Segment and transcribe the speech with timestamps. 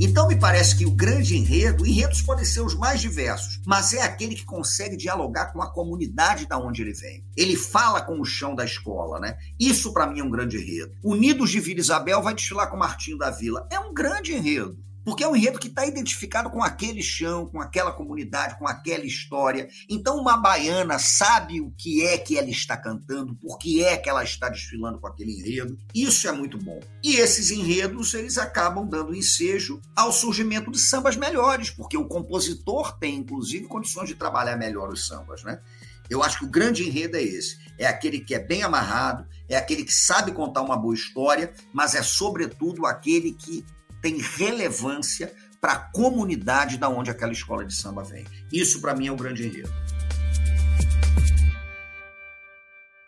[0.00, 4.02] Então me parece que o grande enredo, enredos podem ser os mais diversos, mas é
[4.02, 7.24] aquele que consegue dialogar com a comunidade da onde ele vem.
[7.36, 9.36] Ele fala com o chão da escola, né?
[9.58, 10.92] Isso para mim é um grande enredo.
[11.02, 13.66] Unidos de Vila Isabel vai desfilar com Martinho da Vila.
[13.70, 14.83] É um grande enredo.
[15.04, 19.04] Porque é um enredo que está identificado com aquele chão, com aquela comunidade, com aquela
[19.04, 19.68] história.
[19.88, 24.08] Então, uma baiana sabe o que é que ela está cantando, por que é que
[24.08, 25.76] ela está desfilando com aquele enredo.
[25.94, 26.80] Isso é muito bom.
[27.02, 32.98] E esses enredos, eles acabam dando ensejo ao surgimento de sambas melhores, porque o compositor
[32.98, 35.60] tem, inclusive, condições de trabalhar melhor os sambas, né?
[36.08, 37.58] Eu acho que o grande enredo é esse.
[37.78, 41.94] É aquele que é bem amarrado, é aquele que sabe contar uma boa história, mas
[41.94, 43.64] é, sobretudo, aquele que
[44.04, 48.22] tem relevância para a comunidade da onde aquela escola de samba vem.
[48.52, 49.72] Isso, para mim, é o grande enredo.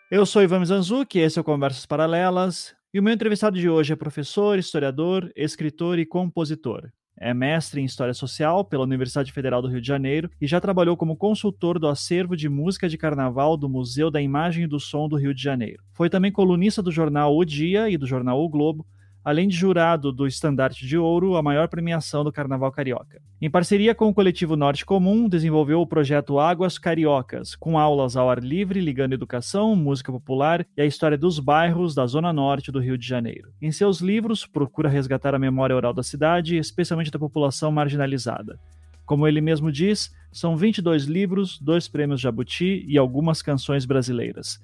[0.09, 3.93] Eu sou Ivan Mizanzuki, esse é o Conversas Paralelas, e o meu entrevistado de hoje
[3.93, 6.89] é professor, historiador, escritor e compositor.
[7.15, 10.97] É mestre em História Social pela Universidade Federal do Rio de Janeiro e já trabalhou
[10.97, 15.07] como consultor do acervo de música de carnaval do Museu da Imagem e do Som
[15.07, 15.83] do Rio de Janeiro.
[15.93, 18.83] Foi também colunista do jornal O Dia e do jornal O Globo,
[19.27, 23.21] além de jurado do Estandarte de Ouro, a maior premiação do Carnaval Carioca.
[23.41, 28.29] Em parceria com o coletivo Norte Comum, desenvolveu o projeto Águas Cariocas, com aulas ao
[28.29, 32.79] ar livre ligando educação, música popular e a história dos bairros da Zona Norte do
[32.79, 33.51] Rio de Janeiro.
[33.61, 38.57] Em seus livros, procura resgatar a memória oral da cidade, especialmente da população marginalizada.
[39.05, 44.57] Como ele mesmo diz, são 22 livros, dois prêmios Jabuti e algumas canções brasileiras.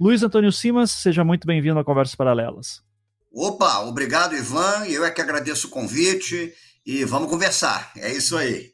[0.00, 2.87] Luiz Antônio Simas, seja muito bem-vindo a Conversas Paralelas.
[3.32, 4.86] Opa, obrigado, Ivan.
[4.86, 6.52] Eu é que agradeço o convite
[6.84, 7.92] e vamos conversar.
[7.96, 8.72] É isso aí.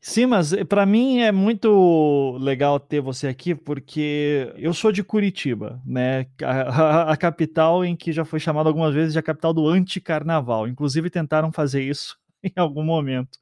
[0.00, 5.80] Sim, mas para mim é muito legal ter você aqui, porque eu sou de Curitiba,
[5.86, 6.26] né?
[6.42, 9.66] A, a, a capital em que já foi chamada algumas vezes de a capital do
[9.66, 10.68] anticarnaval.
[10.68, 13.38] Inclusive tentaram fazer isso em algum momento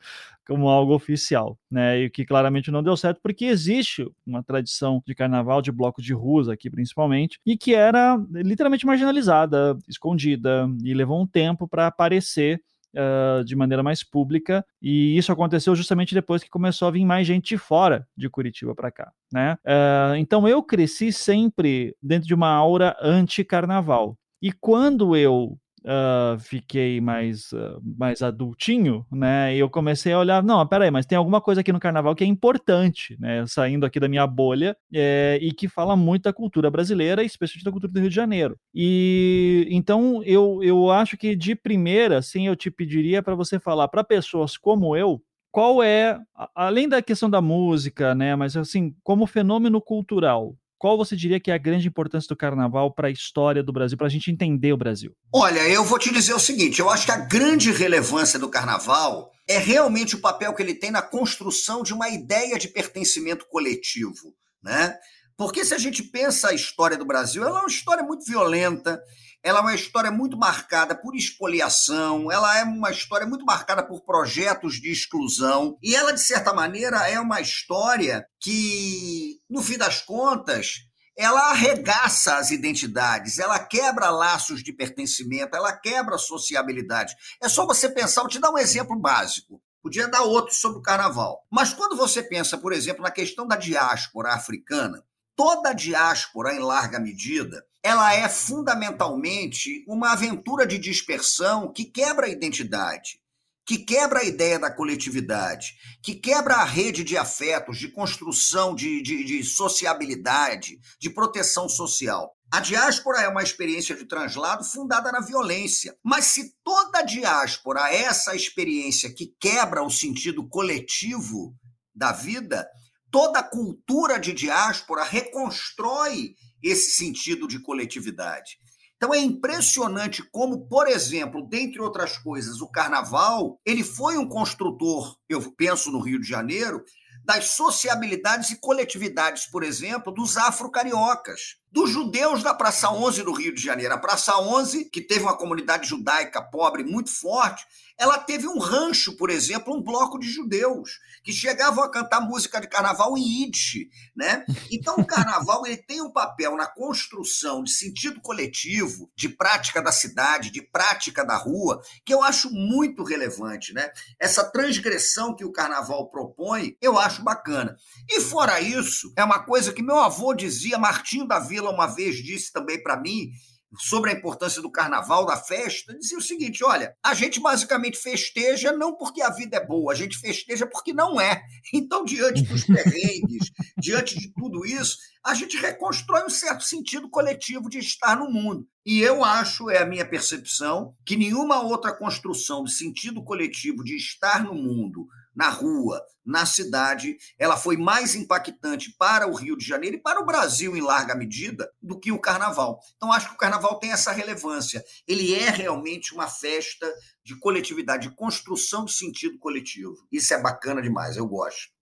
[0.47, 2.01] como algo oficial, né?
[2.01, 6.13] E que claramente não deu certo, porque existe uma tradição de carnaval, de bloco de
[6.13, 12.61] ruas aqui principalmente, e que era literalmente marginalizada, escondida, e levou um tempo para aparecer
[12.95, 17.27] Uh, de maneira mais pública, e isso aconteceu justamente depois que começou a vir mais
[17.27, 19.57] gente de fora de Curitiba para cá, né?
[19.65, 24.15] Uh, então eu cresci sempre dentro de uma aura anti-carnaval.
[24.43, 29.55] E quando eu uh, fiquei mais, uh, mais adultinho, né?
[29.55, 32.25] E eu comecei a olhar, não, peraí, mas tem alguma coisa aqui no carnaval que
[32.25, 33.45] é importante, né?
[33.47, 37.73] Saindo aqui da minha bolha é, e que fala muito da cultura brasileira, especialmente da
[37.73, 38.57] cultura do Rio de Janeiro.
[38.75, 43.89] E então eu, eu acho que de primeira, assim, eu te pediria para você falar
[43.89, 45.23] para pessoas como eu,
[45.53, 46.19] qual é,
[46.55, 51.49] além da questão da música, né, mas assim, como fenômeno cultural, qual você diria que
[51.49, 54.73] é a grande importância do carnaval para a história do Brasil, para a gente entender
[54.73, 55.15] o Brasil?
[55.33, 59.31] Olha, eu vou te dizer o seguinte: eu acho que a grande relevância do carnaval
[59.47, 64.35] é realmente o papel que ele tem na construção de uma ideia de pertencimento coletivo,
[64.61, 64.97] né?
[65.37, 69.01] Porque se a gente pensa a história do Brasil, ela é uma história muito violenta,
[69.43, 74.05] ela é uma história muito marcada por expoliação, ela é uma história muito marcada por
[74.05, 80.01] projetos de exclusão, e ela, de certa maneira, é uma história que, no fim das
[80.01, 80.77] contas,
[81.17, 87.15] ela arregaça as identidades, ela quebra laços de pertencimento, ela quebra sociabilidade.
[87.43, 89.61] É só você pensar, vou te dar um exemplo básico.
[89.83, 91.45] Podia dar outro sobre o carnaval.
[91.51, 95.03] Mas quando você pensa, por exemplo, na questão da diáspora africana,
[95.37, 102.27] toda a diáspora, em larga medida, ela é fundamentalmente uma aventura de dispersão que quebra
[102.27, 103.21] a identidade,
[103.67, 109.03] que quebra a ideia da coletividade, que quebra a rede de afetos, de construção de,
[109.03, 112.37] de, de sociabilidade, de proteção social.
[112.53, 115.97] A diáspora é uma experiência de translado fundada na violência.
[116.05, 121.57] Mas se toda a diáspora é essa experiência que quebra o sentido coletivo
[121.95, 122.69] da vida,
[123.13, 128.57] toda a cultura de diáspora reconstrói esse sentido de coletividade.
[128.97, 135.17] Então é impressionante como, por exemplo, dentre outras coisas, o carnaval, ele foi um construtor,
[135.29, 136.83] eu penso no Rio de Janeiro,
[137.25, 143.55] das sociabilidades e coletividades, por exemplo, dos afro-cariocas dos judeus da Praça 11 do Rio
[143.55, 143.95] de Janeiro.
[143.95, 147.65] A Praça 11, que teve uma comunidade judaica pobre muito forte,
[147.99, 152.61] ela teve um rancho, por exemplo, um bloco de judeus que chegavam a cantar música
[152.61, 154.45] de carnaval em Yiddish, né?
[154.71, 159.93] Então o carnaval ele tem um papel na construção de sentido coletivo, de prática da
[159.93, 163.91] cidade, de prática da rua, que eu acho muito relevante, né?
[164.19, 167.77] Essa transgressão que o carnaval propõe, eu acho bacana.
[168.11, 172.17] E fora isso, é uma coisa que meu avô dizia, Martinho da Vila uma vez
[172.17, 173.31] disse também para mim,
[173.79, 178.73] sobre a importância do carnaval, da festa, dizia o seguinte: olha, a gente basicamente festeja
[178.73, 181.43] não porque a vida é boa, a gente festeja porque não é.
[181.73, 187.69] Então, diante dos perrengues, diante de tudo isso, a gente reconstrói um certo sentido coletivo
[187.69, 188.67] de estar no mundo.
[188.85, 193.97] E eu acho, é a minha percepção, que nenhuma outra construção de sentido coletivo de
[193.97, 199.65] estar no mundo na rua, na cidade, ela foi mais impactante para o Rio de
[199.65, 202.79] Janeiro e para o Brasil, em larga medida, do que o carnaval.
[202.97, 204.85] Então, acho que o carnaval tem essa relevância.
[205.07, 206.87] Ele é realmente uma festa
[207.25, 209.97] de coletividade, de construção de sentido coletivo.
[210.11, 211.73] Isso é bacana demais, eu gosto.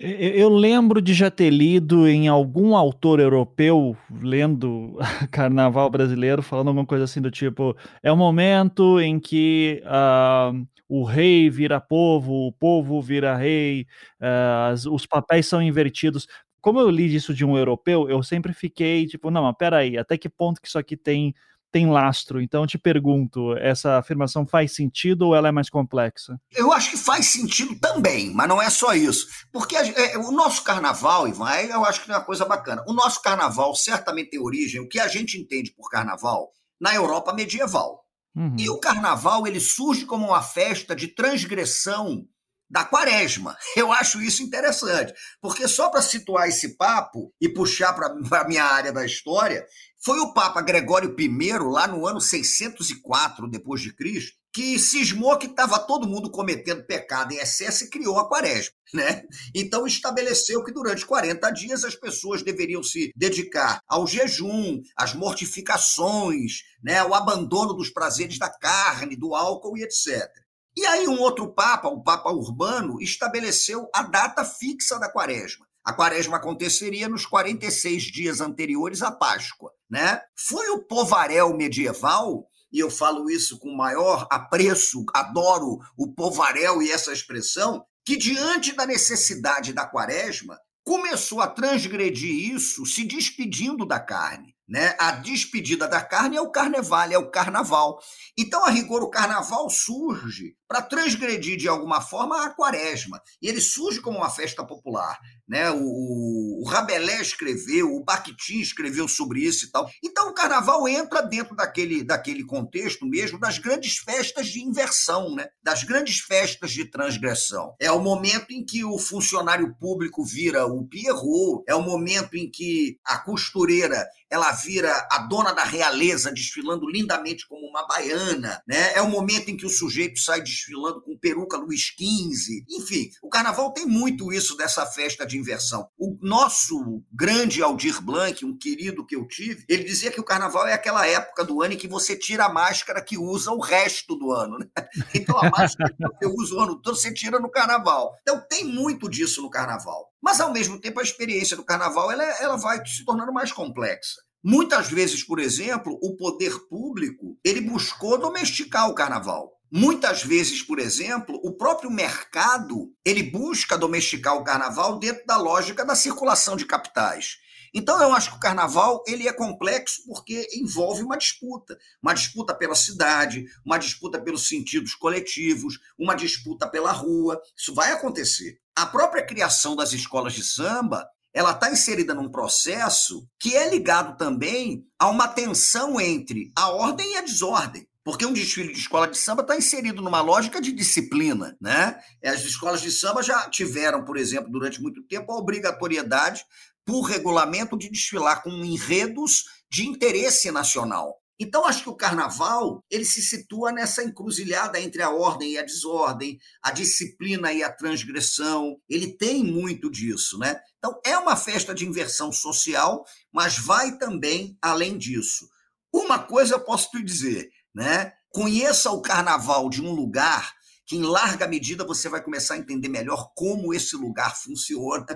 [0.00, 4.98] Eu lembro de já ter lido em algum autor europeu, lendo
[5.30, 10.66] Carnaval brasileiro, falando alguma coisa assim do tipo: é o momento em que uh,
[11.00, 13.86] o rei vira povo, o povo vira rei,
[14.20, 16.28] uh, os papéis são invertidos.
[16.60, 20.16] Como eu li isso de um europeu, eu sempre fiquei tipo: não, mas peraí, até
[20.16, 21.34] que ponto que isso aqui tem
[21.72, 22.40] tem lastro.
[22.40, 26.38] Então, eu te pergunto, essa afirmação faz sentido ou ela é mais complexa?
[26.54, 29.26] Eu acho que faz sentido também, mas não é só isso.
[29.52, 32.84] Porque é, o nosso carnaval, Ivan, eu acho que é uma coisa bacana.
[32.86, 37.32] O nosso carnaval certamente tem origem, o que a gente entende por carnaval, na Europa
[37.32, 38.03] medieval.
[38.34, 38.56] Uhum.
[38.58, 42.26] E o carnaval ele surge como uma festa de transgressão
[42.68, 43.56] da quaresma.
[43.76, 48.64] Eu acho isso interessante, porque só para situar esse papo e puxar para a minha
[48.64, 49.64] área da história,
[50.04, 55.46] foi o Papa Gregório I, lá no ano 604 depois de Cristo, que cismou que
[55.46, 59.24] estava todo mundo cometendo pecado em excesso e criou a quaresma, né?
[59.52, 66.62] Então estabeleceu que durante 40 dias as pessoas deveriam se dedicar ao jejum, às mortificações,
[66.84, 70.30] né, ao abandono dos prazeres da carne, do álcool e etc.
[70.76, 75.66] E aí um outro papa, o Papa Urbano, estabeleceu a data fixa da quaresma.
[75.84, 79.72] A quaresma aconteceria nos 46 dias anteriores à Páscoa.
[79.90, 80.20] Né?
[80.34, 86.90] Foi o povaréu medieval, e eu falo isso com maior apreço, adoro o povaréu e
[86.90, 94.00] essa expressão, que diante da necessidade da quaresma, começou a transgredir isso se despedindo da
[94.00, 94.56] carne.
[94.68, 94.96] Né?
[94.98, 98.00] A despedida da carne é o carnaval, é o carnaval.
[98.36, 103.22] Então, a rigor, o carnaval surge para transgredir de alguma forma a quaresma.
[103.40, 105.20] E ele surge como uma festa popular.
[105.46, 105.70] Né?
[105.70, 109.88] O, o Rabelais escreveu, o Bakhtin escreveu sobre isso e tal.
[110.02, 115.46] Então, o carnaval entra dentro daquele, daquele contexto mesmo das grandes festas de inversão, né?
[115.62, 117.76] das grandes festas de transgressão.
[117.78, 122.50] É o momento em que o funcionário público vira o Pierrot, é o momento em
[122.50, 128.94] que a costureira ela vira a dona da realeza, desfilando lindamente como uma baiana, né?
[128.94, 130.63] É o momento em que o sujeito sai desfilando
[131.04, 132.64] com peruca Luiz XV.
[132.68, 135.86] Enfim, o carnaval tem muito isso dessa festa de inversão.
[135.98, 140.66] O nosso grande Aldir Blanc, um querido que eu tive, ele dizia que o carnaval
[140.66, 144.16] é aquela época do ano em que você tira a máscara que usa o resto
[144.16, 144.66] do ano, né?
[145.14, 148.12] Então a máscara que você usa o ano todo, você tira no carnaval.
[148.22, 150.08] Então tem muito disso no carnaval.
[150.22, 154.22] Mas, ao mesmo tempo, a experiência do carnaval ela, ela vai se tornando mais complexa.
[154.42, 159.50] Muitas vezes, por exemplo, o poder público ele buscou domesticar o carnaval.
[159.76, 165.84] Muitas vezes, por exemplo, o próprio mercado ele busca domesticar o carnaval dentro da lógica
[165.84, 167.38] da circulação de capitais.
[167.74, 172.54] Então eu acho que o carnaval ele é complexo porque envolve uma disputa, uma disputa
[172.54, 177.42] pela cidade, uma disputa pelos sentidos coletivos, uma disputa pela rua.
[177.56, 178.60] Isso vai acontecer.
[178.76, 184.16] A própria criação das escolas de samba ela está inserida num processo que é ligado
[184.16, 187.88] também a uma tensão entre a ordem e a desordem.
[188.04, 191.56] Porque um desfile de escola de samba está inserido numa lógica de disciplina.
[191.58, 191.98] Né?
[192.22, 196.44] As escolas de samba já tiveram, por exemplo, durante muito tempo, a obrigatoriedade
[196.84, 201.18] por regulamento de desfilar com enredos de interesse nacional.
[201.40, 205.62] Então, acho que o carnaval ele se situa nessa encruzilhada entre a ordem e a
[205.62, 208.76] desordem, a disciplina e a transgressão.
[208.88, 210.60] Ele tem muito disso, né?
[210.78, 215.48] Então, é uma festa de inversão social, mas vai também além disso.
[215.92, 218.12] Uma coisa eu posso te dizer, né?
[218.30, 220.54] Conheça o carnaval de um lugar
[220.86, 225.06] que em larga medida você vai começar a entender melhor como esse lugar funciona,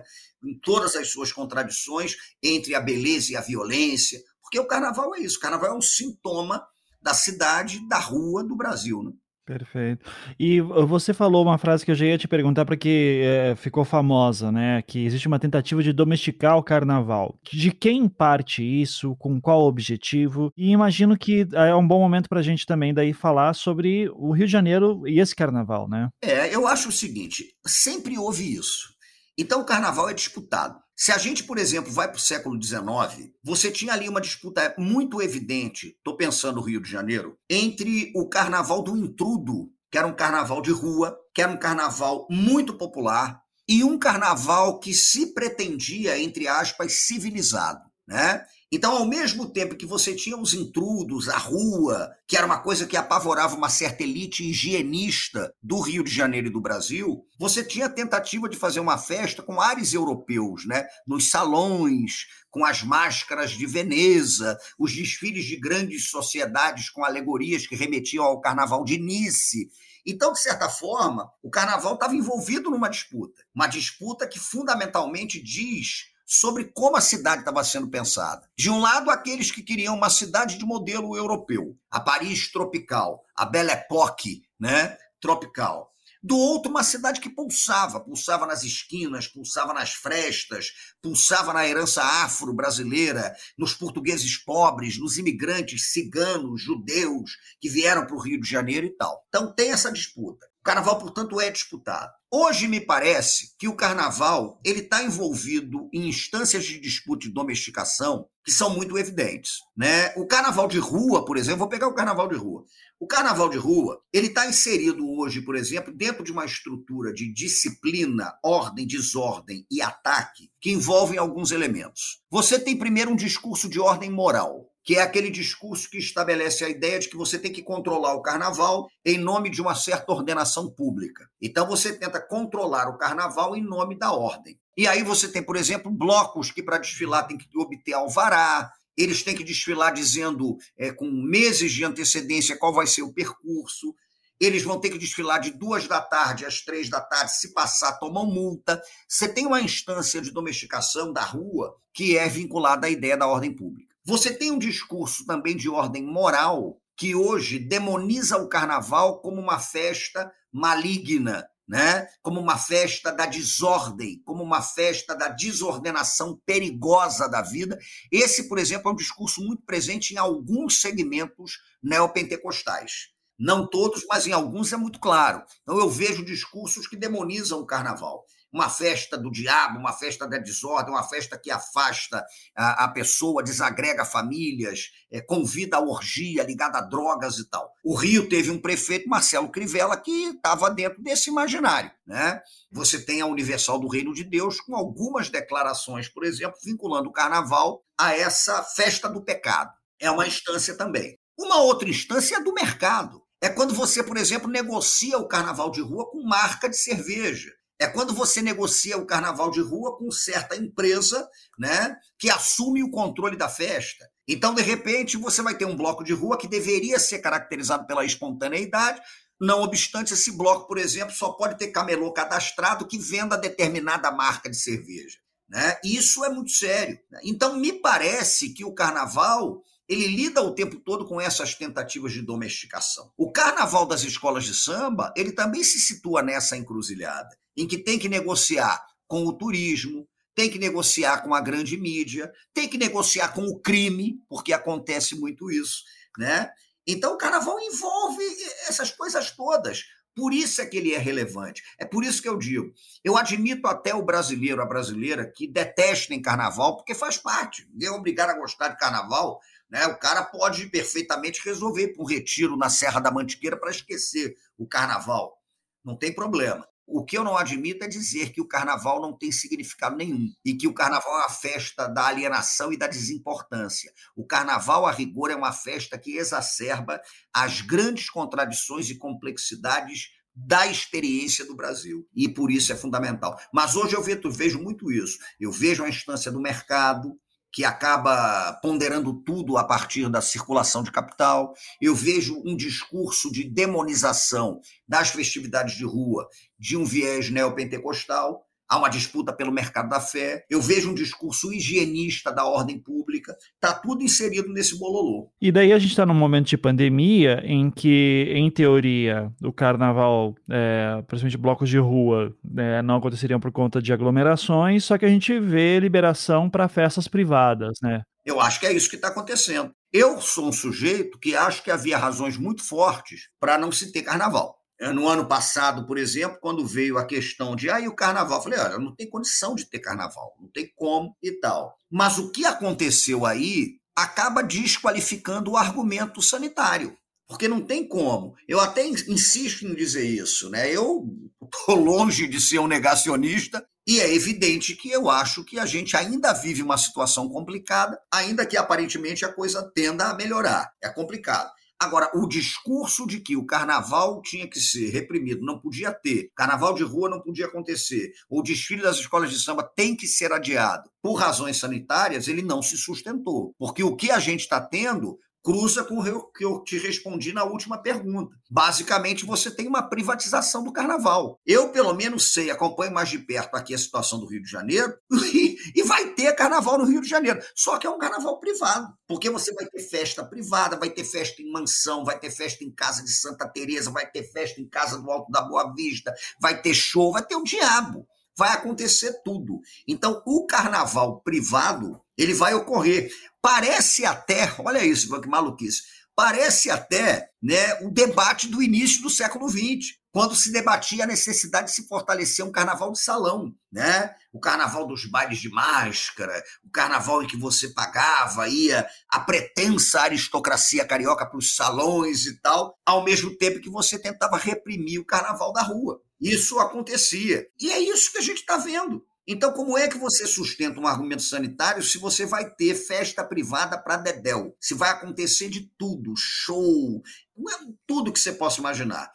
[0.43, 5.21] em todas as suas contradições entre a beleza e a violência, porque o carnaval é
[5.21, 6.67] isso, o carnaval é um sintoma
[7.03, 9.13] da cidade, da rua do Brasil, né?
[9.49, 10.05] Perfeito.
[10.39, 14.53] E você falou uma frase que eu já ia te perguntar porque é, ficou famosa,
[14.53, 14.83] né?
[14.83, 17.35] Que existe uma tentativa de domesticar o carnaval.
[17.51, 19.17] De quem parte isso?
[19.17, 20.53] Com qual objetivo?
[20.55, 24.33] E imagino que é um bom momento para a gente também daí falar sobre o
[24.33, 26.11] Rio de Janeiro e esse carnaval, né?
[26.21, 28.98] É, eu acho o seguinte: sempre houve isso.
[29.39, 30.81] Então o carnaval é disputado.
[30.97, 34.75] Se a gente, por exemplo, vai para o século XIX, você tinha ali uma disputa
[34.77, 40.09] muito evidente, estou pensando no Rio de Janeiro, entre o carnaval do intrudo, que era
[40.09, 45.33] um carnaval de rua, que era um carnaval muito popular, e um carnaval que se
[45.35, 47.88] pretendia, entre aspas, civilizado.
[48.09, 48.43] Né?
[48.73, 52.87] Então, ao mesmo tempo que você tinha os intrudos, a rua, que era uma coisa
[52.87, 57.85] que apavorava uma certa elite higienista do Rio de Janeiro e do Brasil, você tinha
[57.85, 60.87] a tentativa de fazer uma festa com ares europeus, né?
[61.07, 67.77] Nos salões, com as máscaras de Veneza, os desfiles de grandes sociedades com alegorias que
[67.77, 69.69] remetiam ao carnaval de Nice.
[70.07, 76.07] Então, de certa forma, o carnaval estava envolvido numa disputa, uma disputa que fundamentalmente diz
[76.31, 78.47] sobre como a cidade estava sendo pensada.
[78.55, 83.47] De um lado, aqueles que queriam uma cidade de modelo europeu, a Paris tropical, a
[83.47, 85.91] Belle Époque, né, tropical.
[86.23, 92.03] Do outro, uma cidade que pulsava, pulsava nas esquinas, pulsava nas frestas, pulsava na herança
[92.03, 98.87] afro-brasileira, nos portugueses pobres, nos imigrantes ciganos, judeus que vieram para o Rio de Janeiro
[98.87, 99.25] e tal.
[99.29, 100.47] Então tem essa disputa.
[100.69, 102.13] Carnaval, portanto, é disputado.
[102.31, 108.29] Hoje me parece que o carnaval ele está envolvido em instâncias de disputa e domesticação
[108.45, 110.13] que são muito evidentes, né?
[110.15, 112.67] O carnaval de rua, por exemplo, vou pegar o carnaval de rua.
[113.01, 117.33] O carnaval de rua ele está inserido hoje, por exemplo, dentro de uma estrutura de
[117.33, 122.23] disciplina, ordem, desordem e ataque que envolvem alguns elementos.
[122.31, 126.69] Você tem primeiro um discurso de ordem moral que é aquele discurso que estabelece a
[126.71, 130.71] ideia de que você tem que controlar o carnaval em nome de uma certa ordenação
[130.71, 131.29] pública.
[131.43, 134.59] Então você tenta controlar o carnaval em nome da ordem.
[134.75, 139.23] E aí você tem, por exemplo, blocos que para desfilar tem que obter alvará, eles
[139.23, 143.95] têm que desfilar dizendo é, com meses de antecedência qual vai ser o percurso.
[144.41, 147.37] Eles vão ter que desfilar de duas da tarde às três da tarde.
[147.37, 148.81] Se passar, tomam multa.
[149.07, 153.53] Você tem uma instância de domesticação da rua que é vinculada à ideia da ordem
[153.53, 153.88] pública.
[154.09, 159.59] Você tem um discurso também de ordem moral que hoje demoniza o carnaval como uma
[159.59, 162.09] festa maligna, né?
[162.23, 167.79] como uma festa da desordem, como uma festa da desordenação perigosa da vida.
[168.11, 173.11] Esse, por exemplo, é um discurso muito presente em alguns segmentos neopentecostais.
[173.39, 175.43] Não todos, mas em alguns é muito claro.
[175.61, 180.39] Então eu vejo discursos que demonizam o carnaval uma festa do diabo, uma festa da
[180.39, 182.25] desordem, uma festa que afasta
[182.57, 187.71] a, a pessoa, desagrega famílias, é, convida a orgia ligada a drogas e tal.
[187.85, 191.91] O Rio teve um prefeito, Marcelo Crivella, que estava dentro desse imaginário.
[192.07, 192.41] Né?
[192.73, 197.13] Você tem a Universal do Reino de Deus com algumas declarações, por exemplo, vinculando o
[197.13, 199.71] carnaval a essa festa do pecado.
[200.01, 201.19] É uma instância também.
[201.39, 203.23] Uma outra instância é do mercado.
[203.41, 207.87] É quando você, por exemplo, negocia o carnaval de rua com marca de cerveja é
[207.87, 213.37] quando você negocia o carnaval de rua com certa empresa né, que assume o controle
[213.37, 214.09] da festa.
[214.27, 218.05] Então, de repente, você vai ter um bloco de rua que deveria ser caracterizado pela
[218.05, 219.01] espontaneidade,
[219.41, 224.51] não obstante, esse bloco, por exemplo, só pode ter camelô cadastrado que venda determinada marca
[224.51, 225.17] de cerveja.
[225.49, 225.79] Né?
[225.85, 226.99] Isso é muito sério.
[227.23, 232.21] Então, me parece que o carnaval ele lida o tempo todo com essas tentativas de
[232.21, 233.11] domesticação.
[233.17, 237.99] O carnaval das escolas de samba, ele também se situa nessa encruzilhada em que tem
[237.99, 243.35] que negociar com o turismo, tem que negociar com a grande mídia, tem que negociar
[243.35, 245.83] com o crime, porque acontece muito isso,
[246.17, 246.49] né?
[246.87, 248.23] Então o carnaval envolve
[248.69, 249.85] essas coisas todas.
[250.15, 251.63] Por isso é que ele é relevante.
[251.79, 252.73] É por isso que eu digo.
[253.05, 257.69] Eu admito até o brasileiro, a brasileira, que detestem carnaval, porque faz parte.
[257.73, 259.41] Ninguém é obrigado a gostar de carnaval.
[259.69, 259.87] Né?
[259.87, 265.37] O cara pode perfeitamente resolver um retiro na Serra da Mantiqueira para esquecer o carnaval.
[265.85, 266.67] Não tem problema.
[266.91, 270.55] O que eu não admito é dizer que o carnaval não tem significado nenhum e
[270.55, 273.93] que o carnaval é uma festa da alienação e da desimportância.
[274.17, 276.99] O carnaval, a rigor, é uma festa que exacerba
[277.31, 282.09] as grandes contradições e complexidades da experiência do Brasil.
[282.15, 283.39] E por isso é fundamental.
[283.53, 284.03] Mas hoje eu
[284.33, 285.19] vejo muito isso.
[285.39, 287.19] Eu vejo a instância do mercado,
[287.53, 291.55] que acaba ponderando tudo a partir da circulação de capital.
[291.81, 296.29] Eu vejo um discurso de demonização das festividades de rua
[296.59, 300.45] de um viés neopentecostal há uma disputa pelo mercado da fé.
[300.51, 303.35] Eu vejo um discurso higienista da ordem pública.
[303.55, 305.31] Está tudo inserido nesse bololô.
[305.41, 310.35] E daí a gente está num momento de pandemia em que, em teoria, o carnaval,
[310.51, 315.09] é, principalmente blocos de rua, é, não aconteceriam por conta de aglomerações, só que a
[315.09, 318.03] gente vê liberação para festas privadas, né?
[318.25, 319.73] Eu acho que é isso que está acontecendo.
[319.91, 324.03] Eu sou um sujeito que acho que havia razões muito fortes para não se ter
[324.03, 324.58] carnaval.
[324.81, 328.43] É, no ano passado, por exemplo, quando veio a questão de aí ah, o carnaval,
[328.43, 331.77] falei, olha, não tem condição de ter carnaval, não tem como e tal.
[331.91, 336.97] Mas o que aconteceu aí acaba desqualificando o argumento sanitário.
[337.27, 338.35] Porque não tem como.
[338.47, 340.73] Eu até insisto em dizer isso, né?
[340.75, 341.07] Eu
[341.43, 345.97] estou longe de ser um negacionista e é evidente que eu acho que a gente
[345.97, 350.71] ainda vive uma situação complicada, ainda que aparentemente a coisa tenda a melhorar.
[350.83, 351.51] É complicado.
[351.81, 356.75] Agora, o discurso de que o carnaval tinha que ser reprimido, não podia ter, carnaval
[356.75, 360.91] de rua não podia acontecer, o desfile das escolas de samba tem que ser adiado
[361.01, 363.55] por razões sanitárias, ele não se sustentou.
[363.57, 367.45] Porque o que a gente está tendo cruza com o que eu te respondi na
[367.45, 368.37] última pergunta.
[368.51, 371.39] Basicamente, você tem uma privatização do carnaval.
[371.47, 374.95] Eu, pelo menos, sei, acompanho mais de perto aqui a situação do Rio de Janeiro,
[375.33, 377.41] e, e vai ter carnaval no Rio de Janeiro.
[377.55, 381.43] Só que é um carnaval privado, porque você vai ter festa privada, vai ter festa
[381.43, 385.01] em mansão, vai ter festa em casa de Santa Teresa, vai ter festa em casa
[385.01, 388.07] do Alto da Boa Vista, vai ter show, vai ter o diabo
[388.39, 389.61] vai acontecer tudo.
[389.87, 393.11] Então, o carnaval privado, ele vai ocorrer.
[393.41, 395.83] Parece até, olha isso, que maluquice,
[396.15, 401.69] parece até né, o debate do início do século XX, quando se debatia a necessidade
[401.69, 404.13] de se fortalecer um carnaval de salão, né?
[404.33, 410.01] O carnaval dos bailes de máscara, o carnaval em que você pagava, ia a pretensa
[410.01, 415.05] aristocracia carioca para os salões e tal, ao mesmo tempo que você tentava reprimir o
[415.05, 416.03] carnaval da rua.
[416.21, 417.47] Isso acontecia.
[417.61, 419.07] E é isso que a gente está vendo.
[419.31, 423.77] Então, como é que você sustenta um argumento sanitário se você vai ter festa privada
[423.77, 424.57] para Dedéu?
[424.59, 427.03] Se vai acontecer de tudo, show,
[427.37, 427.53] é
[427.87, 429.13] tudo que você possa imaginar.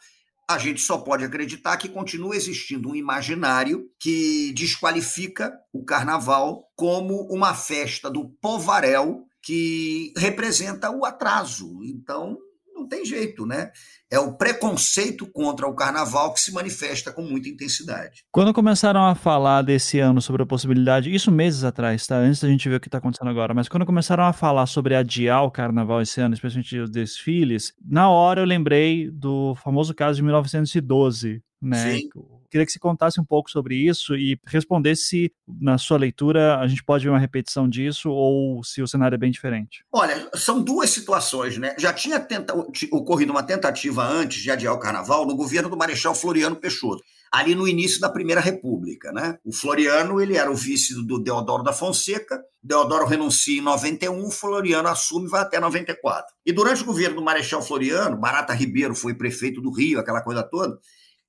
[0.48, 7.22] A gente só pode acreditar que continua existindo um imaginário que desqualifica o carnaval como
[7.28, 11.82] uma festa do povaréu que representa o atraso.
[11.82, 12.38] Então,
[12.84, 13.70] não tem jeito, né?
[14.10, 18.24] É o preconceito contra o carnaval que se manifesta com muita intensidade.
[18.30, 22.16] Quando começaram a falar desse ano sobre a possibilidade, isso meses atrás, tá?
[22.16, 24.94] Antes da gente ver o que está acontecendo agora, mas quando começaram a falar sobre
[24.94, 30.16] adiar o carnaval esse ano, especialmente os desfiles, na hora eu lembrei do famoso caso
[30.16, 31.94] de 1912, né?
[31.94, 32.08] Sim.
[32.54, 36.68] Queria que você contasse um pouco sobre isso e respondesse se, na sua leitura, a
[36.68, 39.84] gente pode ver uma repetição disso ou se o cenário é bem diferente.
[39.90, 41.74] Olha, são duas situações, né?
[41.76, 42.54] Já tinha tenta...
[42.92, 47.56] ocorrido uma tentativa antes de adiar o carnaval no governo do Marechal Floriano Peixoto ali
[47.56, 49.10] no início da Primeira República.
[49.10, 49.36] Né?
[49.44, 54.86] O Floriano ele era o vice do Deodoro da Fonseca, Deodoro renuncia em 91, Floriano
[54.86, 56.32] assume e vai até 94.
[56.46, 60.44] E durante o governo do Marechal Floriano, Barata Ribeiro foi prefeito do Rio, aquela coisa
[60.44, 60.78] toda,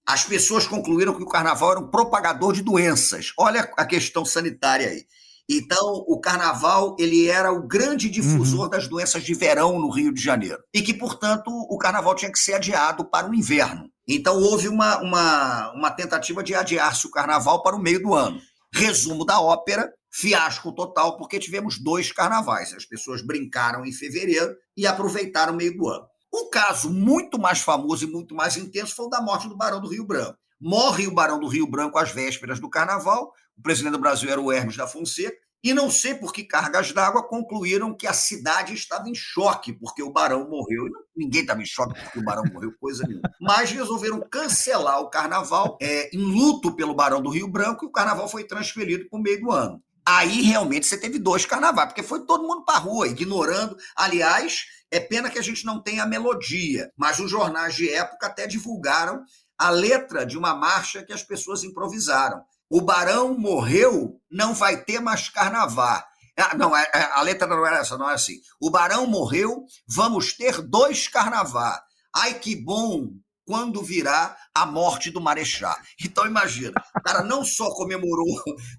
[0.07, 3.33] as pessoas concluíram que o carnaval era um propagador de doenças.
[3.37, 5.05] Olha a questão sanitária aí.
[5.49, 8.69] Então, o carnaval ele era o grande difusor uhum.
[8.69, 10.59] das doenças de verão no Rio de Janeiro.
[10.73, 13.87] E que, portanto, o carnaval tinha que ser adiado para o inverno.
[14.07, 18.39] Então, houve uma, uma, uma tentativa de adiar-se o carnaval para o meio do ano.
[18.73, 22.73] Resumo da ópera: fiasco total, porque tivemos dois carnavais.
[22.73, 26.05] As pessoas brincaram em fevereiro e aproveitaram o meio do ano.
[26.37, 29.79] Um caso muito mais famoso e muito mais intenso foi o da morte do Barão
[29.79, 30.37] do Rio Branco.
[30.59, 33.31] Morre o Barão do Rio Branco às vésperas do carnaval.
[33.57, 35.37] O presidente do Brasil era o Hermes da Fonseca.
[35.63, 40.03] E não sei por que cargas d'água concluíram que a cidade estava em choque porque
[40.03, 40.89] o barão morreu.
[41.15, 43.31] Ninguém estava em choque porque o barão morreu, coisa nenhuma.
[43.39, 47.91] Mas resolveram cancelar o carnaval é, em luto pelo barão do Rio Branco e o
[47.91, 49.81] carnaval foi transferido para o meio do ano.
[50.07, 53.75] Aí realmente você teve dois carnavais, porque foi todo mundo para rua, ignorando.
[53.95, 58.27] Aliás, é pena que a gente não tenha a melodia, mas os jornais de época
[58.27, 59.23] até divulgaram
[59.57, 62.43] a letra de uma marcha que as pessoas improvisaram.
[62.69, 66.03] O Barão morreu, não vai ter mais carnaval.
[66.37, 68.39] Ah, não, é, é, a letra não era essa, não é assim.
[68.59, 71.79] O Barão morreu, vamos ter dois carnaval.
[72.13, 73.09] Ai, que bom
[73.45, 75.75] quando virá a morte do Marechal.
[76.03, 78.25] Então, imagina, o cara não só comemorou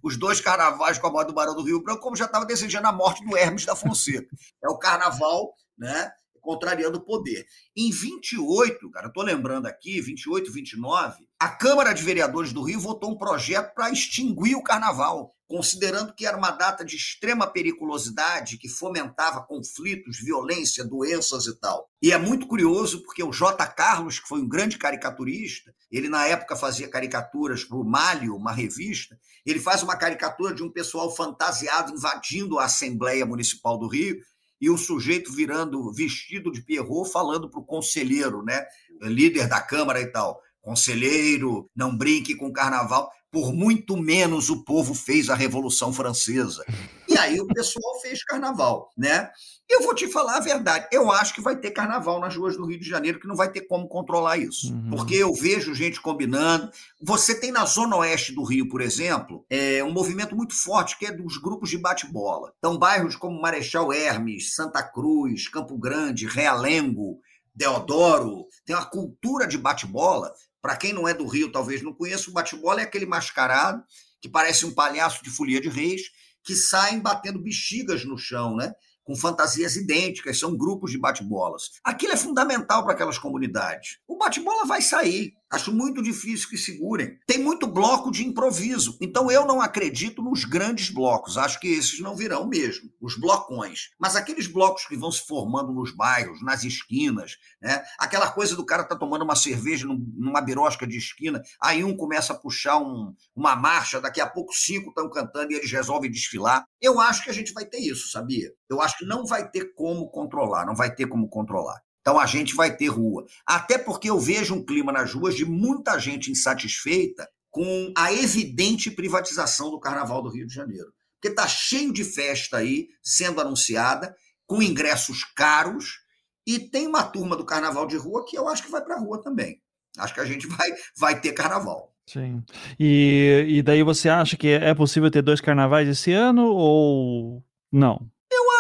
[0.02, 2.88] os dois carnavais com a morte do Barão do Rio Branco, como já estava desejando
[2.88, 4.28] a morte do Hermes da Fonseca.
[4.62, 7.46] É o carnaval né, contrariando o poder.
[7.76, 13.10] Em 28, cara, estou lembrando aqui, 28, 29, a Câmara de Vereadores do Rio votou
[13.10, 18.68] um projeto para extinguir o carnaval, considerando que era uma data de extrema periculosidade, que
[18.68, 21.88] fomentava conflitos, violência, doenças e tal.
[22.02, 23.64] E é muito curioso porque o J.
[23.68, 28.52] Carlos, que foi um grande caricaturista, ele na época fazia caricaturas para o Malho, uma
[28.52, 34.20] revista, ele faz uma caricatura de um pessoal fantasiado invadindo a Assembleia Municipal do Rio
[34.60, 38.66] e o sujeito virando vestido de Pierrot falando para o conselheiro, né,
[39.02, 40.40] líder da Câmara e tal.
[40.60, 43.08] Conselheiro, não brinque com o carnaval.
[43.30, 46.64] Por muito menos o povo fez a Revolução Francesa.
[47.08, 49.30] E aí o pessoal fez carnaval, né?
[49.68, 50.86] Eu vou te falar a verdade.
[50.92, 53.50] Eu acho que vai ter carnaval nas ruas do Rio de Janeiro, que não vai
[53.50, 54.72] ter como controlar isso.
[54.72, 54.90] Uhum.
[54.90, 56.70] Porque eu vejo gente combinando.
[57.02, 61.06] Você tem na zona oeste do Rio, por exemplo, é um movimento muito forte que
[61.06, 62.52] é dos grupos de bate-bola.
[62.58, 67.18] Então, bairros como Marechal Hermes, Santa Cruz, Campo Grande, Realengo,
[67.52, 70.32] Deodoro, tem uma cultura de bate-bola.
[70.66, 73.84] Para quem não é do Rio, talvez não conheça, o bate-bola é aquele mascarado
[74.20, 76.02] que parece um palhaço de folia de reis
[76.42, 78.72] que saem batendo bexigas no chão, né?
[79.04, 81.70] com fantasias idênticas, são grupos de bate-bolas.
[81.84, 84.00] Aquilo é fundamental para aquelas comunidades.
[84.08, 85.34] O bate-bola vai sair.
[85.50, 87.18] Acho muito difícil que segurem.
[87.24, 88.98] Tem muito bloco de improviso.
[89.00, 91.38] Então eu não acredito nos grandes blocos.
[91.38, 93.90] Acho que esses não virão mesmo, os blocões.
[93.98, 97.84] Mas aqueles blocos que vão se formando nos bairros, nas esquinas, né?
[97.98, 102.32] Aquela coisa do cara tá tomando uma cerveja numa birosca de esquina, aí um começa
[102.32, 106.64] a puxar um, uma marcha, daqui a pouco cinco estão cantando e eles resolvem desfilar.
[106.80, 108.52] Eu acho que a gente vai ter isso, sabia?
[108.68, 111.85] Eu acho que não vai ter como controlar, não vai ter como controlar.
[112.06, 113.26] Então a gente vai ter rua.
[113.44, 118.92] Até porque eu vejo um clima nas ruas de muita gente insatisfeita com a evidente
[118.92, 120.92] privatização do Carnaval do Rio de Janeiro.
[121.16, 124.14] Porque está cheio de festa aí sendo anunciada,
[124.46, 125.98] com ingressos caros,
[126.46, 129.00] e tem uma turma do Carnaval de rua que eu acho que vai para a
[129.00, 129.60] rua também.
[129.98, 131.92] Acho que a gente vai, vai ter carnaval.
[132.06, 132.40] Sim.
[132.78, 137.42] E, e daí você acha que é possível ter dois carnavais esse ano ou
[137.72, 138.08] não?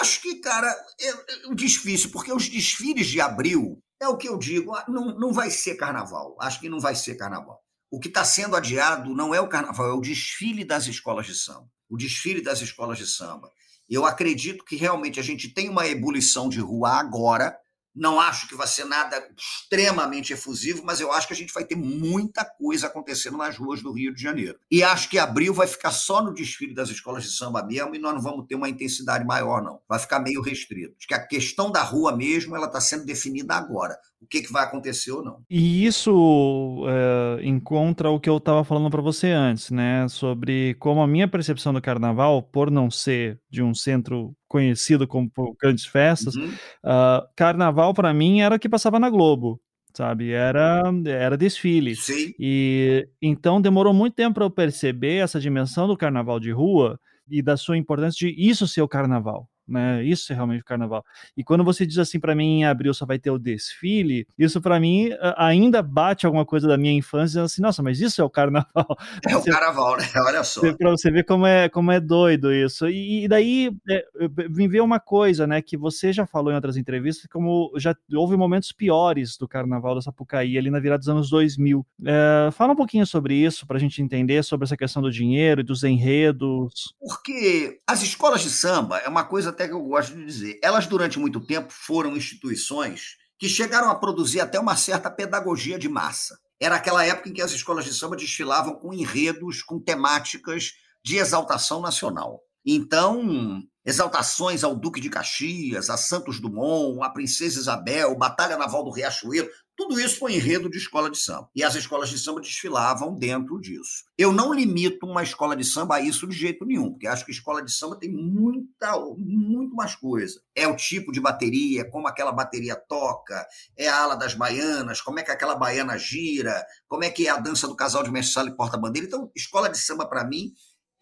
[0.06, 4.38] Acho que, cara, é, é difícil, porque os desfiles de abril, é o que eu
[4.38, 6.36] digo, ah, não, não vai ser carnaval.
[6.40, 7.60] Acho que não vai ser carnaval.
[7.90, 11.34] O que está sendo adiado não é o carnaval, é o desfile das escolas de
[11.34, 11.68] samba.
[11.88, 13.50] O desfile das escolas de samba.
[13.88, 17.58] Eu acredito que realmente a gente tem uma ebulição de rua agora,
[17.96, 21.64] não acho que vai ser nada extremamente efusivo, mas eu acho que a gente vai
[21.64, 24.58] ter muita coisa acontecendo nas ruas do Rio de Janeiro.
[24.70, 27.98] E acho que abril vai ficar só no desfile das escolas de samba mesmo e
[27.98, 29.80] nós não vamos ter uma intensidade maior, não.
[29.88, 30.94] Vai ficar meio restrito.
[30.98, 34.52] Acho que a questão da rua mesmo ela está sendo definida agora o que, que
[34.52, 35.42] vai acontecer ou não.
[35.48, 40.06] E isso é, encontra o que eu estava falando para você antes, né?
[40.08, 45.30] Sobre como a minha percepção do carnaval, por não ser de um centro conhecido como
[45.60, 46.48] grandes festas, uhum.
[46.48, 49.60] uh, carnaval para mim era o que passava na Globo
[49.96, 50.30] sabe?
[50.30, 51.96] Era, era desfile.
[51.96, 52.34] Sim.
[52.38, 57.00] E então demorou muito tempo para eu perceber essa dimensão do carnaval de rua
[57.30, 60.02] e da sua importância de isso ser o carnaval, né?
[60.04, 61.04] Isso é realmente o carnaval.
[61.36, 64.60] E quando você diz assim para mim em abril só vai ter o desfile, isso
[64.60, 68.30] para mim ainda bate alguma coisa da minha infância, assim, nossa, mas isso é o
[68.30, 68.66] carnaval.
[69.26, 70.04] É você, o carnaval, né?
[70.26, 70.60] Olha só.
[70.74, 72.88] Para você ver como é, como é doido isso.
[72.88, 74.04] E, e daí é,
[74.50, 78.36] me veio uma coisa, né, que você já falou em outras entrevistas, como já houve
[78.36, 81.84] momentos piores do carnaval da Sapucaí ali na virada dos anos 2000.
[82.04, 85.60] É, fala um pouquinho sobre isso para a gente entender sobre essa questão do dinheiro
[85.60, 86.94] e dos enredos.
[87.00, 90.86] Porque as escolas de samba é uma coisa até que eu gosto de dizer, elas
[90.86, 96.38] durante muito tempo foram instituições que chegaram a produzir até uma certa pedagogia de massa.
[96.60, 101.16] Era aquela época em que as escolas de samba desfilavam com enredos, com temáticas de
[101.16, 102.40] exaltação nacional.
[102.64, 108.90] Então, exaltações ao Duque de Caxias, a Santos Dumont, a Princesa Isabel, Batalha Naval do
[108.90, 111.50] Riachuelo, tudo isso foi enredo de escola de samba.
[111.54, 114.04] E as escolas de samba desfilavam dentro disso.
[114.16, 117.30] Eu não limito uma escola de samba a isso de jeito nenhum, porque acho que
[117.30, 120.40] escola de samba tem muita, muito mais coisa.
[120.54, 125.20] É o tipo de bateria, como aquela bateria toca, é a ala das baianas, como
[125.20, 128.48] é que aquela baiana gira, como é que é a dança do casal de mestre
[128.48, 129.06] e porta-bandeira.
[129.06, 130.52] Então, escola de samba, para mim,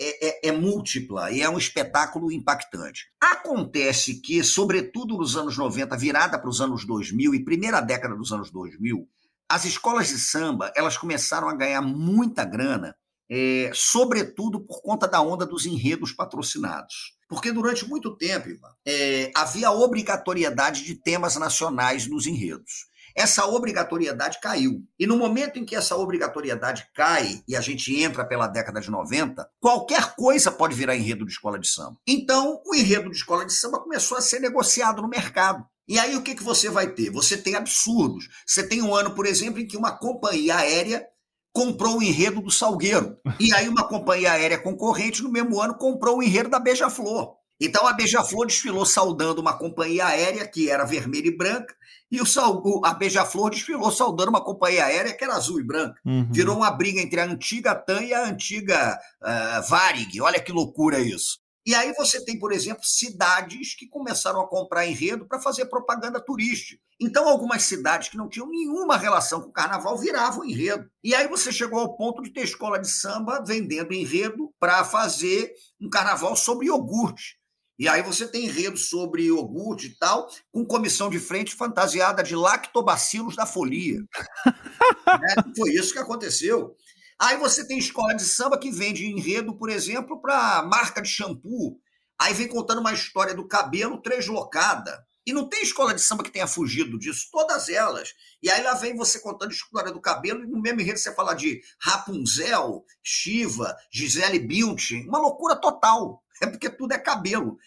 [0.00, 3.06] é, é, é, múltipla e é um espetáculo impactante.
[3.20, 8.32] Acontece que, sobretudo nos anos 90, virada para os anos 2000 e primeira década dos
[8.32, 9.08] anos 2000,
[9.48, 12.96] as escolas de samba elas começaram a ganhar muita grana,
[13.30, 17.14] é, sobretudo por conta da onda dos enredos patrocinados.
[17.28, 24.40] Porque durante muito tempo, Ivan, é, havia obrigatoriedade de temas nacionais nos enredos essa obrigatoriedade
[24.40, 24.82] caiu.
[24.98, 28.90] E no momento em que essa obrigatoriedade cai e a gente entra pela década de
[28.90, 31.96] 90, qualquer coisa pode virar enredo de escola de samba.
[32.06, 35.64] Então, o enredo de escola de samba começou a ser negociado no mercado.
[35.86, 37.10] E aí o que, que você vai ter?
[37.10, 38.28] Você tem absurdos.
[38.46, 41.06] Você tem um ano, por exemplo, em que uma companhia aérea
[41.52, 43.16] comprou o enredo do Salgueiro.
[43.38, 47.36] E aí uma companhia aérea concorrente, no mesmo ano, comprou o enredo da Beija-Flor.
[47.60, 51.74] Então a Beija-Flor desfilou saudando uma companhia aérea que era vermelha e branca,
[52.10, 56.00] e o, a Beija-Flor desfilou saudando uma companhia aérea que era azul e branca.
[56.04, 56.28] Uhum.
[56.30, 60.20] Virou uma briga entre a antiga TAM e a antiga uh, Varig.
[60.20, 61.42] Olha que loucura isso.
[61.66, 66.20] E aí você tem, por exemplo, cidades que começaram a comprar enredo para fazer propaganda
[66.20, 66.80] turística.
[67.00, 70.88] Então, algumas cidades que não tinham nenhuma relação com o carnaval viravam enredo.
[71.02, 75.54] E aí você chegou ao ponto de ter escola de samba vendendo enredo para fazer
[75.80, 77.38] um carnaval sobre iogurte
[77.78, 82.36] E aí você tem enredo sobre iogurte e tal, com comissão de frente fantasiada de
[82.36, 83.98] lactobacilos da folia.
[84.46, 85.34] né?
[85.56, 86.76] Foi isso que aconteceu.
[87.18, 91.78] Aí você tem escola de samba que vende enredo, por exemplo, para marca de shampoo.
[92.20, 95.04] Aí vem contando uma história do cabelo translocada.
[95.26, 98.12] E não tem escola de samba que tenha fugido disso, todas elas.
[98.42, 101.14] E aí lá vem você contando a história do cabelo, e no mesmo enredo você
[101.14, 106.22] fala de Rapunzel, Shiva, Gisele Bündchen, uma loucura total.
[106.42, 107.58] É porque tudo é cabelo.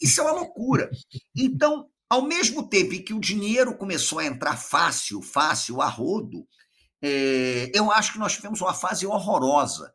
[0.00, 0.90] Isso é uma loucura.
[1.36, 6.46] Então, ao mesmo tempo em que o dinheiro começou a entrar fácil, fácil, a rodo,
[7.02, 9.94] é, eu acho que nós tivemos uma fase horrorosa.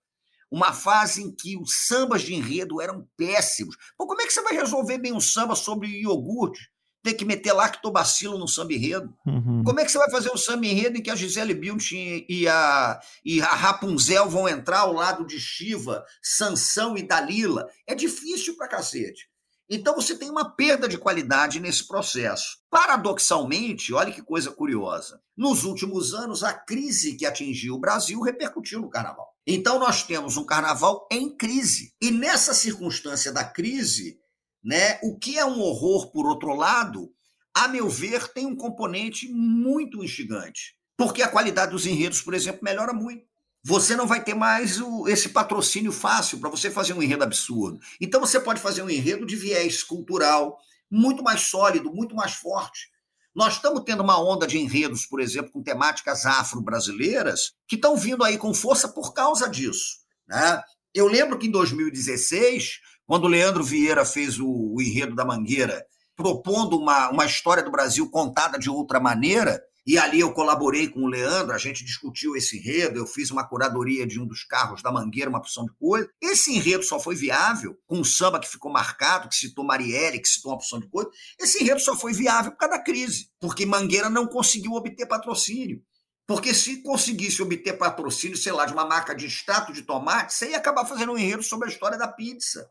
[0.50, 3.76] Uma fase em que os sambas de enredo eram péssimos.
[3.98, 6.70] Pô, como é que você vai resolver bem um samba sobre iogurte?
[7.06, 9.14] Ter que meter lactobacilo no samba enredo?
[9.28, 9.62] Uhum.
[9.64, 12.48] Como é que você vai fazer um samba enredo em que a Gisele Bündchen e
[12.48, 17.68] a, e a Rapunzel vão entrar ao lado de Shiva, Sansão e Dalila?
[17.86, 19.30] É difícil pra cacete.
[19.70, 22.58] Então você tem uma perda de qualidade nesse processo.
[22.72, 25.22] Paradoxalmente, olha que coisa curiosa.
[25.38, 29.28] Nos últimos anos, a crise que atingiu o Brasil repercutiu no carnaval.
[29.46, 31.94] Então nós temos um carnaval em crise.
[32.02, 34.18] E nessa circunstância da crise,
[34.66, 37.14] né, o que é um horror por outro lado,
[37.54, 40.76] a meu ver, tem um componente muito instigante.
[40.98, 43.24] Porque a qualidade dos enredos, por exemplo, melhora muito
[43.68, 47.80] você não vai ter mais o, esse patrocínio fácil para você fazer um enredo absurdo.
[48.00, 52.92] Então você pode fazer um enredo de viés cultural muito mais sólido, muito mais forte.
[53.34, 58.24] Nós estamos tendo uma onda de enredos, por exemplo, com temáticas afro-brasileiras, que estão vindo
[58.24, 59.98] aí com força por causa disso.
[60.28, 60.62] Né?
[60.94, 65.86] Eu lembro que em 2016, quando o Leandro Vieira fez o, o enredo da Mangueira,
[66.16, 71.02] propondo uma, uma história do Brasil contada de outra maneira, e ali eu colaborei com
[71.02, 74.82] o Leandro, a gente discutiu esse enredo, eu fiz uma curadoria de um dos carros
[74.82, 76.10] da Mangueira, uma opção de coisa.
[76.20, 80.28] Esse enredo só foi viável, com um samba que ficou marcado, que citou Marielle, que
[80.28, 81.08] citou uma opção de coisa.
[81.40, 85.84] Esse enredo só foi viável por causa da crise, porque Mangueira não conseguiu obter patrocínio.
[86.28, 90.50] Porque se conseguisse obter patrocínio, sei lá, de uma marca de extrato de tomate, você
[90.50, 92.68] ia acabar fazendo um enredo sobre a história da pizza.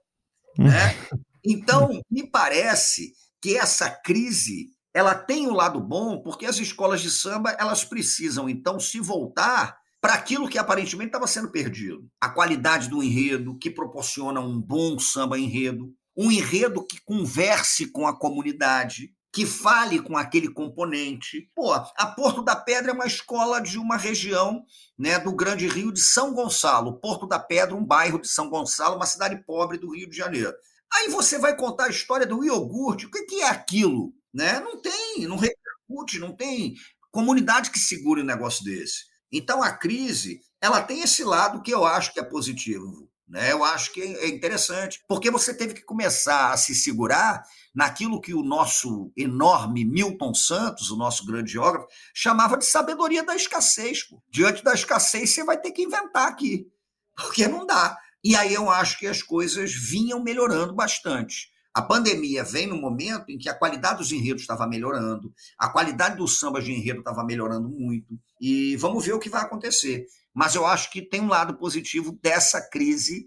[0.59, 0.73] Né?
[1.47, 7.03] Então, me parece que essa crise ela tem o um lado bom porque as escolas
[7.03, 12.07] de samba elas precisam então se voltar para aquilo que aparentemente estava sendo perdido.
[12.21, 18.07] A qualidade do enredo que proporciona um bom samba enredo, um enredo que converse com
[18.07, 21.51] a comunidade, que fale com aquele componente.
[21.57, 24.64] Pô, a Porto da Pedra é uma escola de uma região
[24.97, 27.01] né, do Grande Rio de São Gonçalo.
[27.01, 30.55] Porto da Pedra, um bairro de São Gonçalo, uma cidade pobre do Rio de Janeiro.
[30.92, 33.07] Aí você vai contar a história do iogurte.
[33.07, 34.14] O que é aquilo?
[34.33, 34.61] Né?
[34.61, 36.77] Não tem, não repercute, não tem
[37.11, 39.03] comunidade que segure um negócio desse.
[39.33, 43.11] Então a crise, ela tem esse lado que eu acho que é positivo.
[43.35, 43.51] Né?
[43.51, 47.42] Eu acho que é interessante, porque você teve que começar a se segurar
[47.75, 53.35] naquilo que o nosso enorme Milton Santos, o nosso grande geógrafo, chamava de sabedoria da
[53.35, 54.05] escassez.
[54.05, 54.23] Pô.
[54.31, 56.68] Diante da escassez, você vai ter que inventar aqui,
[57.16, 57.99] porque não dá.
[58.23, 61.53] E aí eu acho que as coisas vinham melhorando bastante.
[61.75, 66.16] A pandemia vem no momento em que a qualidade dos enredos estava melhorando, a qualidade
[66.16, 70.07] dos sambas de enredo estava melhorando muito, e vamos ver o que vai acontecer.
[70.35, 73.27] Mas eu acho que tem um lado positivo dessa crise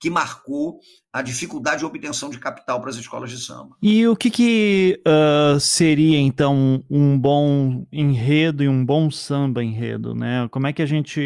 [0.00, 0.78] que marcou
[1.12, 3.76] a dificuldade de obtenção de capital para as escolas de samba.
[3.82, 10.14] E o que, que uh, seria então um bom enredo e um bom samba enredo,
[10.14, 10.48] né?
[10.50, 11.20] Como é que a gente,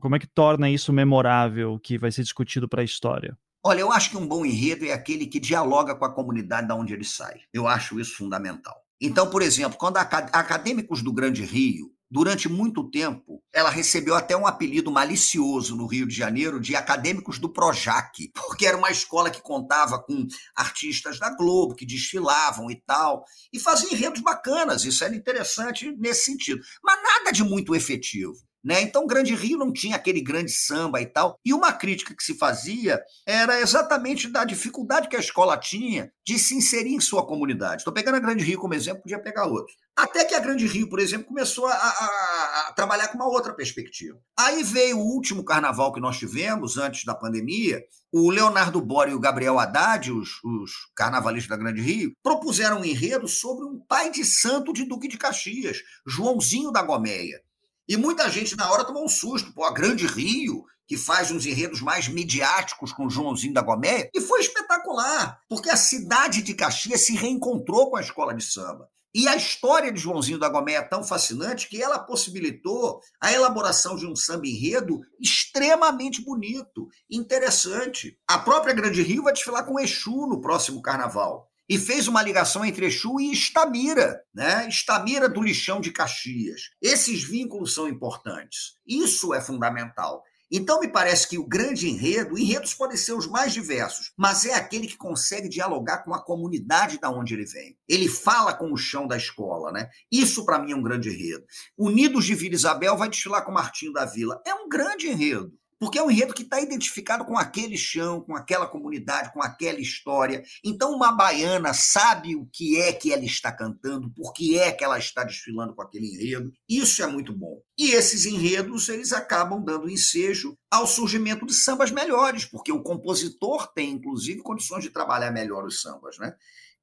[0.00, 3.36] como é que torna isso memorável, que vai ser discutido para a história?
[3.62, 6.74] Olha, eu acho que um bom enredo é aquele que dialoga com a comunidade da
[6.74, 7.40] onde ele sai.
[7.52, 8.85] Eu acho isso fundamental.
[9.00, 14.46] Então, por exemplo, quando acadêmicos do Grande Rio, durante muito tempo, ela recebeu até um
[14.46, 19.42] apelido malicioso no Rio de Janeiro de acadêmicos do Projac, porque era uma escola que
[19.42, 25.14] contava com artistas da Globo que desfilavam e tal, e fazia enredos bacanas, isso era
[25.14, 28.34] interessante nesse sentido, mas nada de muito efetivo.
[28.66, 28.82] Né?
[28.82, 31.38] Então, Grande Rio não tinha aquele grande samba e tal.
[31.44, 36.36] E uma crítica que se fazia era exatamente da dificuldade que a escola tinha de
[36.36, 37.82] se inserir em sua comunidade.
[37.82, 39.72] Estou pegando a Grande Rio como exemplo, podia pegar outro.
[39.94, 43.54] Até que a Grande Rio, por exemplo, começou a, a, a, trabalhar com uma outra
[43.54, 44.18] perspectiva.
[44.36, 47.80] Aí veio o último carnaval que nós tivemos, antes da pandemia,
[48.12, 52.84] o Leonardo Bora e o Gabriel Haddad, os, os carnavalistas da Grande Rio, propuseram um
[52.84, 57.40] enredo sobre um pai de santo de Duque de Caxias, Joãozinho da Gomeia.
[57.88, 59.52] E muita gente na hora tomou um susto.
[59.52, 64.20] Pô, a Grande Rio, que faz uns enredos mais midiáticos com Joãozinho da Goméia, e
[64.20, 68.88] foi espetacular, porque a cidade de Caxias se reencontrou com a escola de samba.
[69.14, 73.96] E a história de Joãozinho da Gomeia é tão fascinante que ela possibilitou a elaboração
[73.96, 78.18] de um samba enredo extremamente bonito, interessante.
[78.28, 81.48] A própria Grande Rio vai desfilar com Exu no próximo carnaval.
[81.68, 84.68] E fez uma ligação entre Exu e Estamira, né?
[84.68, 86.70] Estamira do Lixão de Caxias.
[86.80, 88.74] Esses vínculos são importantes.
[88.86, 90.22] Isso é fundamental.
[90.50, 94.54] Então, me parece que o grande enredo, enredos podem ser os mais diversos, mas é
[94.54, 97.76] aquele que consegue dialogar com a comunidade da onde ele vem.
[97.88, 99.88] Ele fala com o chão da escola, né?
[100.10, 101.44] Isso, para mim, é um grande enredo.
[101.76, 104.40] Unidos de Vila Isabel vai desfilar com Martinho da Vila.
[104.46, 105.52] É um grande enredo.
[105.78, 109.78] Porque é um enredo que está identificado com aquele chão, com aquela comunidade, com aquela
[109.78, 110.42] história.
[110.64, 114.82] Então, uma baiana sabe o que é que ela está cantando, por que é que
[114.82, 116.52] ela está desfilando com aquele enredo.
[116.68, 117.60] Isso é muito bom.
[117.78, 123.72] E esses enredos, eles acabam dando ensejo ao surgimento de sambas melhores, porque o compositor
[123.74, 126.34] tem, inclusive, condições de trabalhar melhor os sambas, né?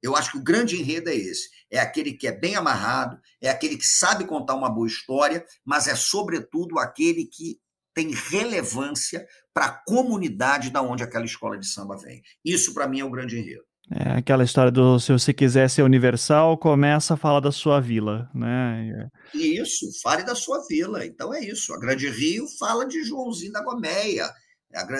[0.04, 1.48] Eu acho que o grande enredo é esse.
[1.70, 5.88] É aquele que é bem amarrado, é aquele que sabe contar uma boa história, mas
[5.88, 7.58] é, sobretudo, aquele que
[7.94, 12.20] tem relevância para a comunidade da onde aquela escola de samba vem.
[12.44, 13.62] Isso, para mim, é o grande enredo.
[13.90, 18.30] É aquela história do se você quiser ser universal, começa a falar da sua vila,
[18.34, 19.10] né?
[19.34, 21.04] Isso, fale da sua vila.
[21.04, 21.72] Então é isso.
[21.74, 24.30] A Grande Rio fala de Joãozinho da Gomeia.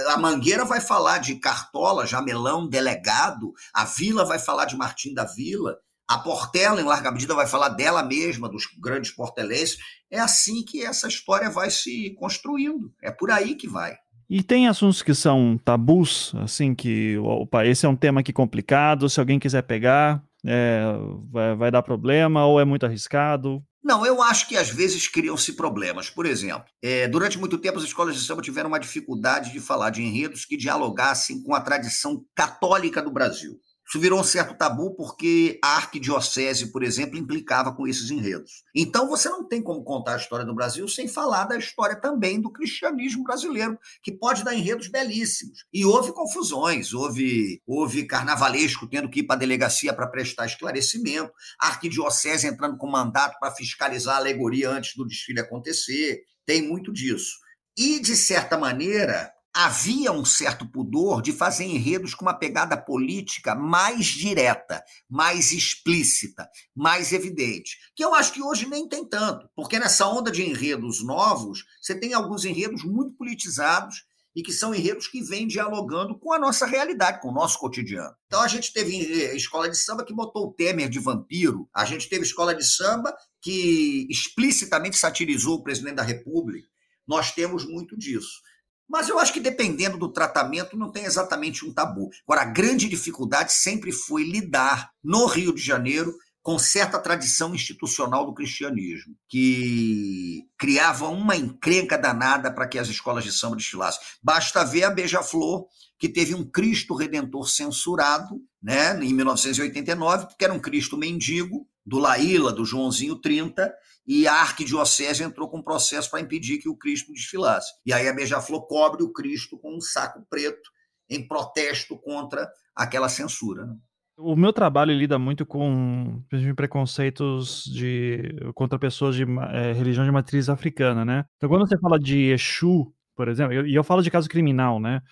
[0.08, 3.52] A Mangueira vai falar de Cartola, Jamelão, Delegado.
[3.72, 5.76] A Vila vai falar de Martim da Vila.
[6.14, 9.78] A Portela, em larga medida, vai falar dela mesma, dos grandes portelenses.
[10.08, 12.92] É assim que essa história vai se construindo.
[13.02, 13.96] É por aí que vai.
[14.30, 19.10] E tem assuntos que são tabus, assim, que opa, esse é um tema aqui complicado,
[19.10, 20.84] se alguém quiser pegar, é,
[21.32, 23.60] vai, vai, dar problema ou é muito arriscado?
[23.82, 26.08] Não, eu acho que às vezes criam-se problemas.
[26.08, 29.90] Por exemplo, é, durante muito tempo as escolas de samba tiveram uma dificuldade de falar
[29.90, 33.58] de enredos que dialogassem com a tradição católica do Brasil.
[33.86, 38.64] Isso virou um certo tabu porque a arquidiocese, por exemplo, implicava com esses enredos.
[38.74, 42.40] Então você não tem como contar a história do Brasil sem falar da história também
[42.40, 45.64] do cristianismo brasileiro, que pode dar enredos belíssimos.
[45.72, 51.32] E houve confusões, houve, houve carnavalesco tendo que ir para a delegacia para prestar esclarecimento,
[51.60, 56.22] a arquidiocese entrando com mandato para fiscalizar a alegoria antes do desfile acontecer.
[56.46, 57.44] Tem muito disso.
[57.76, 63.54] E, de certa maneira, havia um certo pudor de fazer enredos com uma pegada política
[63.54, 67.78] mais direta, mais explícita, mais evidente.
[67.94, 71.98] Que eu acho que hoje nem tem tanto, porque nessa onda de enredos novos, você
[71.98, 76.66] tem alguns enredos muito politizados e que são enredos que vêm dialogando com a nossa
[76.66, 78.12] realidade, com o nosso cotidiano.
[78.26, 78.96] Então a gente teve
[79.36, 83.14] escola de samba que botou o Temer de vampiro, a gente teve escola de samba
[83.40, 86.66] que explicitamente satirizou o presidente da República.
[87.06, 88.42] Nós temos muito disso.
[88.88, 92.10] Mas eu acho que dependendo do tratamento não tem exatamente um tabu.
[92.26, 98.26] Agora, a grande dificuldade sempre foi lidar no Rio de Janeiro com certa tradição institucional
[98.26, 104.02] do cristianismo, que criava uma encrenca danada para que as escolas de samba desfilassem.
[104.22, 105.66] Basta ver a Beija-Flor,
[105.98, 111.98] que teve um Cristo Redentor censurado né, em 1989, porque era um Cristo mendigo, do
[111.98, 113.72] Laíla, do Joãozinho 30,
[114.06, 117.72] e a arquidiocese entrou com um processo para impedir que o Cristo desfilasse.
[117.84, 120.70] E aí a Beija-Flor cobre o Cristo com um saco preto
[121.08, 123.66] em protesto contra aquela censura.
[123.66, 123.76] Né?
[124.16, 126.22] O meu trabalho lida muito com
[126.54, 131.24] preconceitos de, contra pessoas de é, religião de matriz africana, né?
[131.36, 134.78] Então, quando você fala de Exu, por exemplo, e eu, eu falo de caso criminal,
[134.78, 135.02] né?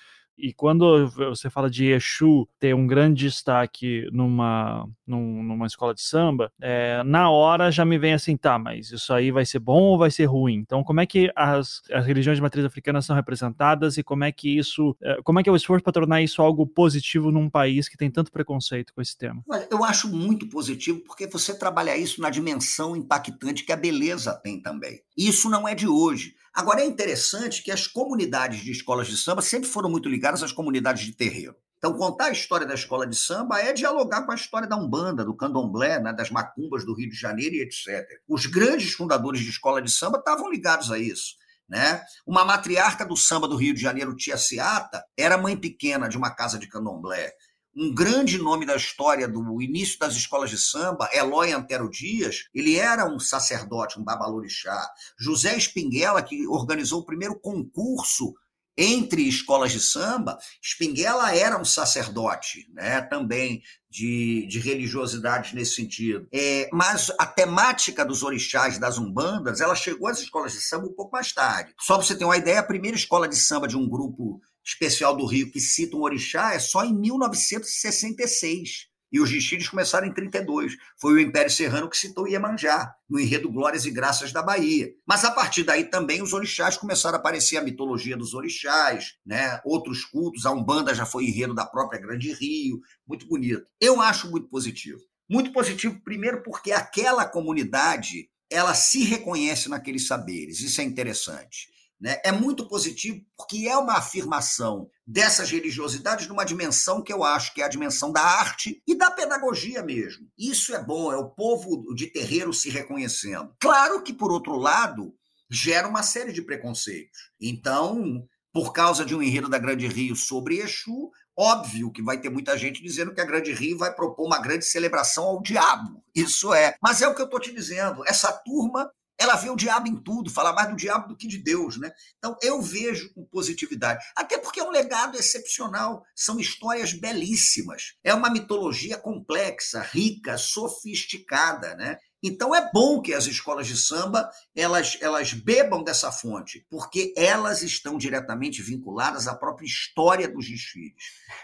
[0.42, 6.50] E quando você fala de Exu ter um grande destaque numa, numa escola de samba,
[6.60, 9.98] é, na hora já me vem assim, tá, mas isso aí vai ser bom ou
[9.98, 10.54] vai ser ruim?
[10.54, 14.32] Então, como é que as, as religiões de matriz africana são representadas e como é
[14.32, 17.48] que isso, é, como é que é o esforço para tornar isso algo positivo num
[17.48, 19.44] país que tem tanto preconceito com esse tema?
[19.70, 24.60] Eu acho muito positivo porque você trabalha isso na dimensão impactante que a beleza tem
[24.60, 25.02] também.
[25.16, 26.34] Isso não é de hoje.
[26.54, 30.52] Agora, é interessante que as comunidades de escolas de samba sempre foram muito ligadas às
[30.52, 31.56] comunidades de terreiro.
[31.78, 35.24] Então, contar a história da escola de samba é dialogar com a história da Umbanda,
[35.24, 38.06] do Candomblé, né, das macumbas do Rio de Janeiro e etc.
[38.28, 41.34] Os grandes fundadores de escola de samba estavam ligados a isso.
[41.68, 42.00] Né?
[42.24, 46.30] Uma matriarca do samba do Rio de Janeiro, Tia Ciata, era mãe pequena de uma
[46.30, 47.32] casa de candomblé
[47.74, 52.76] um grande nome da história do início das escolas de samba, Eloy Antero Dias, ele
[52.76, 54.86] era um sacerdote, um babalorixá.
[55.18, 58.34] José Espinguela, que organizou o primeiro concurso
[58.76, 66.26] entre escolas de samba, Espinguela era um sacerdote, né, também de, de religiosidade nesse sentido.
[66.32, 70.94] É, mas a temática dos orixás das umbandas, ela chegou às escolas de samba um
[70.94, 71.74] pouco mais tarde.
[71.78, 75.14] Só para você ter uma ideia, a primeira escola de samba de um grupo especial
[75.16, 78.91] do Rio que cita um orixá é só em 1966.
[79.12, 80.76] E os desfiles começaram em 32.
[80.96, 84.90] Foi o Império Serrano que citou Iemanjá, no enredo Glórias e Graças da Bahia.
[85.06, 89.60] Mas a partir daí também os orixás começaram a aparecer a mitologia dos orixás, né?
[89.64, 93.66] outros cultos, a Umbanda já foi enredo da própria Grande Rio, muito bonito.
[93.78, 95.00] Eu acho muito positivo.
[95.28, 101.68] Muito positivo, primeiro, porque aquela comunidade ela se reconhece naqueles saberes, isso é interessante.
[102.02, 102.20] Né?
[102.24, 107.62] É muito positivo porque é uma afirmação dessas religiosidades numa dimensão que eu acho que
[107.62, 110.26] é a dimensão da arte e da pedagogia mesmo.
[110.36, 113.54] Isso é bom, é o povo de terreiro se reconhecendo.
[113.60, 115.14] Claro que, por outro lado,
[115.48, 117.30] gera uma série de preconceitos.
[117.40, 122.30] Então, por causa de um enredo da Grande Rio sobre Exu, óbvio que vai ter
[122.30, 126.02] muita gente dizendo que a Grande Rio vai propor uma grande celebração ao diabo.
[126.12, 126.74] Isso é.
[126.82, 128.02] Mas é o que eu estou te dizendo.
[128.08, 128.90] Essa turma
[129.22, 131.92] ela vê o diabo em tudo, fala mais do diabo do que de Deus, né?
[132.18, 138.12] Então eu vejo com positividade, até porque é um legado excepcional, são histórias belíssimas, é
[138.12, 141.98] uma mitologia complexa, rica, sofisticada, né?
[142.24, 147.62] Então é bom que as escolas de samba elas, elas bebam dessa fonte, porque elas
[147.62, 151.02] estão diretamente vinculadas à própria história dos desfiles.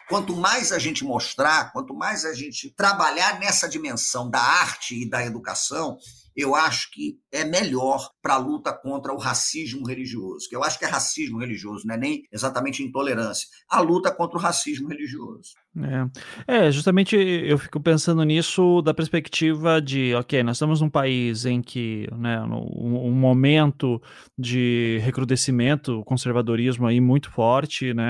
[0.09, 5.09] Quanto mais a gente mostrar, quanto mais a gente trabalhar nessa dimensão da arte e
[5.09, 5.99] da educação,
[6.39, 10.79] eu acho que é melhor para a luta contra o racismo religioso, que eu acho
[10.79, 15.55] que é racismo religioso, não é nem exatamente intolerância, a luta contra o racismo religioso.
[16.47, 16.67] É.
[16.67, 21.61] é, justamente eu fico pensando nisso da perspectiva de, ok, nós estamos num país em
[21.61, 24.01] que, né, um, um momento
[24.39, 28.07] de recrudescimento, conservadorismo aí muito forte, né,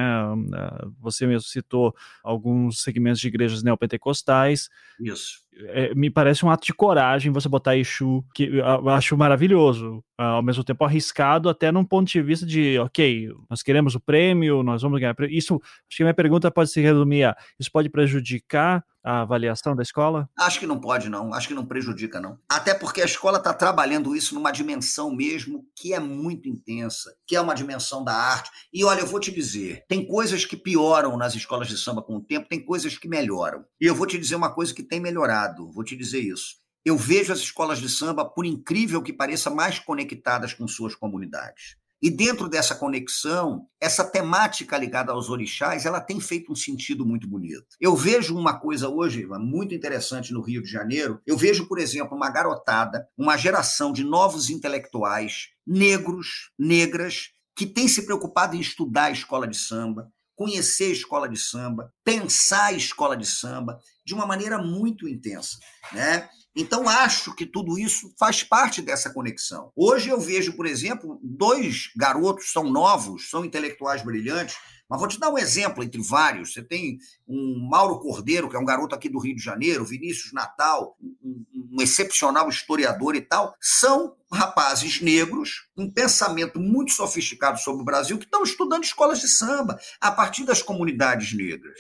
[1.01, 4.68] você mesmo citou alguns segmentos de igrejas neopentecostais.
[5.01, 10.03] Isso é, me parece um ato de coragem você botar Exu, que eu acho maravilhoso,
[10.17, 14.63] ao mesmo tempo arriscado, até num ponto de vista de, ok, nós queremos o prêmio,
[14.63, 15.15] nós vamos ganhar.
[15.29, 19.83] Isso, acho que minha pergunta pode se resumir a, isso pode prejudicar a avaliação da
[19.83, 20.29] escola?
[20.39, 21.33] Acho que não pode, não.
[21.33, 22.39] Acho que não prejudica, não.
[22.47, 27.35] Até porque a escola está trabalhando isso numa dimensão mesmo que é muito intensa, que
[27.35, 28.51] é uma dimensão da arte.
[28.71, 32.17] E olha, eu vou te dizer, tem coisas que pioram nas escolas de samba com
[32.17, 33.65] o tempo, tem coisas que melhoram.
[33.81, 36.57] E eu vou te dizer uma coisa que tem melhorado, vou te dizer isso.
[36.85, 41.77] Eu vejo as escolas de samba, por incrível que pareça, mais conectadas com suas comunidades.
[42.01, 47.28] E dentro dessa conexão, essa temática ligada aos orixás, ela tem feito um sentido muito
[47.28, 47.66] bonito.
[47.80, 51.20] Eu vejo uma coisa hoje muito interessante no Rio de Janeiro.
[51.26, 57.88] Eu vejo, por exemplo, uma garotada, uma geração de novos intelectuais, negros, negras, que tem
[57.88, 62.72] se preocupado em estudar a escola de samba, conhecer a escola de samba, pensar a
[62.72, 65.59] escola de samba de uma maneira muito intensa,
[65.92, 66.28] né?
[66.61, 69.71] Então, acho que tudo isso faz parte dessa conexão.
[69.77, 74.57] Hoje eu vejo, por exemplo, dois garotos, são novos, são intelectuais brilhantes,
[74.91, 76.53] mas vou te dar um exemplo entre vários.
[76.53, 76.99] Você tem
[77.29, 81.45] um Mauro Cordeiro, que é um garoto aqui do Rio de Janeiro, Vinícius Natal, um,
[81.55, 83.55] um excepcional historiador e tal.
[83.61, 89.29] São rapazes negros, um pensamento muito sofisticado sobre o Brasil, que estão estudando escolas de
[89.29, 91.79] samba a partir das comunidades negras.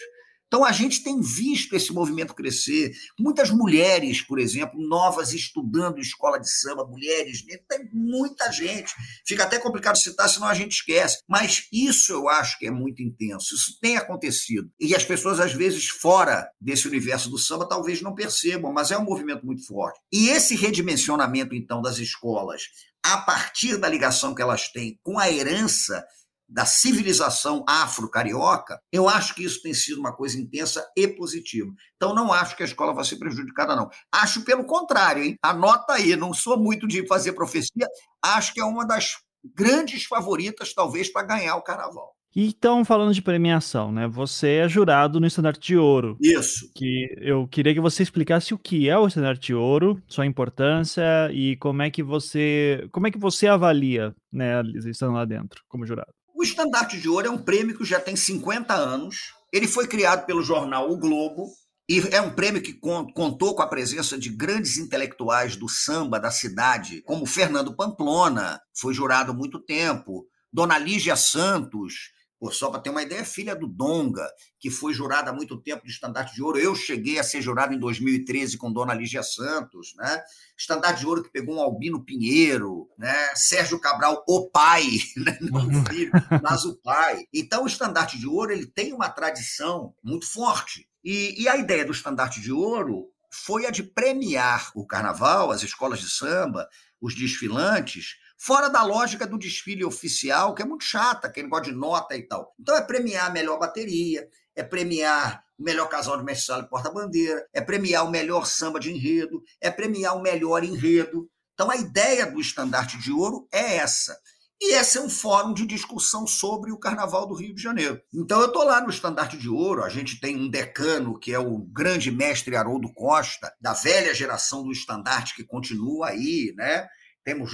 [0.48, 2.92] Então, a gente tem visto esse movimento crescer.
[3.20, 8.92] Muitas mulheres, por exemplo, novas estudando escola de samba, mulheres, tem muita gente.
[9.26, 11.22] Fica até complicado citar, senão a gente esquece.
[11.28, 13.54] Mas isso eu acho que é muito intenso.
[13.54, 14.70] Isso tem acontecido.
[14.80, 18.96] E as pessoas, às vezes, fora desse universo do samba, talvez não percebam, mas é
[18.96, 20.00] um movimento muito forte.
[20.10, 22.62] E esse redimensionamento, então, das escolas,
[23.02, 26.04] a partir da ligação que elas têm com a herança
[26.48, 31.70] da civilização afro-carioca, eu acho que isso tem sido uma coisa intensa e positiva.
[31.96, 33.90] Então, não acho que a escola vai ser prejudicada, não.
[34.10, 35.36] Acho pelo contrário, hein?
[35.42, 37.86] Anota aí, não sou muito de fazer profecia,
[38.22, 39.16] acho que é uma das
[39.54, 42.14] grandes favoritas, talvez, para ganhar o carnaval.
[42.36, 44.06] Então, falando de premiação, né?
[44.06, 46.16] Você é jurado no Estandarte de Ouro.
[46.20, 46.70] Isso.
[46.74, 51.02] Que eu queria que você explicasse o que é o Estandarte de Ouro, sua importância
[51.32, 55.86] e como é que você, como é que você avalia, né, estando lá dentro como
[55.86, 56.12] jurado.
[56.38, 59.32] O Estandarte de Ouro é um prêmio que já tem 50 anos.
[59.52, 61.48] Ele foi criado pelo jornal O Globo
[61.88, 66.30] e é um prêmio que contou com a presença de grandes intelectuais do samba da
[66.30, 72.80] cidade, como Fernando Pamplona, foi jurado há muito tempo, Dona Lígia Santos, Pô, só para
[72.80, 74.26] ter uma ideia, filha do Donga,
[74.60, 76.56] que foi jurada há muito tempo de Estandarte de Ouro.
[76.56, 80.22] Eu cheguei a ser jurado em 2013 com Dona Lígia Santos, né?
[80.56, 83.34] Estandarte de Ouro que pegou um Albino Pinheiro, né?
[83.34, 84.84] Sérgio Cabral, o pai,
[85.16, 85.36] né?
[85.40, 87.24] não o filho, mas o pai.
[87.34, 90.88] Então, o Estandarte de Ouro ele tem uma tradição muito forte.
[91.02, 95.62] E, e a ideia do Estandarte de Ouro foi a de premiar o carnaval, as
[95.62, 96.68] escolas de samba,
[97.00, 101.76] os desfilantes, fora da lógica do desfile oficial, que é muito chata, quem gosta de
[101.76, 102.54] nota e tal.
[102.58, 106.68] Então é premiar a melhor bateria, é premiar o melhor casal de mestre sala e
[106.68, 111.28] porta-bandeira, é premiar o melhor samba de enredo, é premiar o melhor enredo.
[111.52, 114.16] Então a ideia do estandarte de ouro é essa.
[114.60, 118.00] E esse é um fórum de discussão sobre o Carnaval do Rio de Janeiro.
[118.12, 121.38] Então eu estou lá no Estandarte de Ouro, a gente tem um decano que é
[121.38, 126.88] o grande mestre Haroldo Costa, da velha geração do estandarte que continua aí, né?
[127.24, 127.52] Temos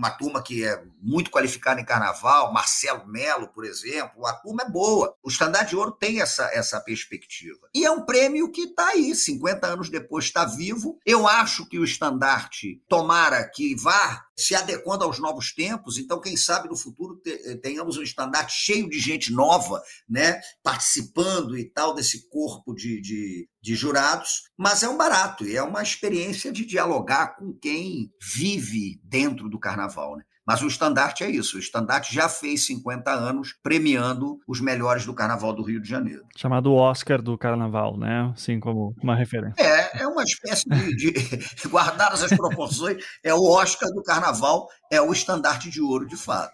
[0.00, 4.70] uma turma que é muito qualificada em carnaval, Marcelo Melo, por exemplo, a turma é
[4.70, 5.14] boa.
[5.22, 7.68] O Estandarte de Ouro tem essa, essa perspectiva.
[7.74, 10.98] E é um prêmio que está aí, 50 anos depois está vivo.
[11.04, 16.34] Eu acho que o estandarte, tomara que vá se adequando aos novos tempos, então quem
[16.34, 17.20] sabe no futuro
[17.62, 23.48] tenhamos um estandarte cheio de gente nova, né, participando e tal desse corpo de, de,
[23.60, 28.98] de jurados, mas é um barato e é uma experiência de dialogar com quem vive
[29.04, 29.89] dentro do carnaval.
[30.16, 30.22] Né?
[30.46, 31.56] Mas o estandarte é isso.
[31.56, 36.24] O estandarte já fez 50 anos premiando os melhores do Carnaval do Rio de Janeiro.
[36.36, 38.32] Chamado Oscar do Carnaval, né?
[38.34, 39.62] Assim como uma referência.
[39.62, 41.12] É, é uma espécie de, de
[41.68, 46.52] guardadas as proporções, é o Oscar do Carnaval, é o estandarte de ouro de fato.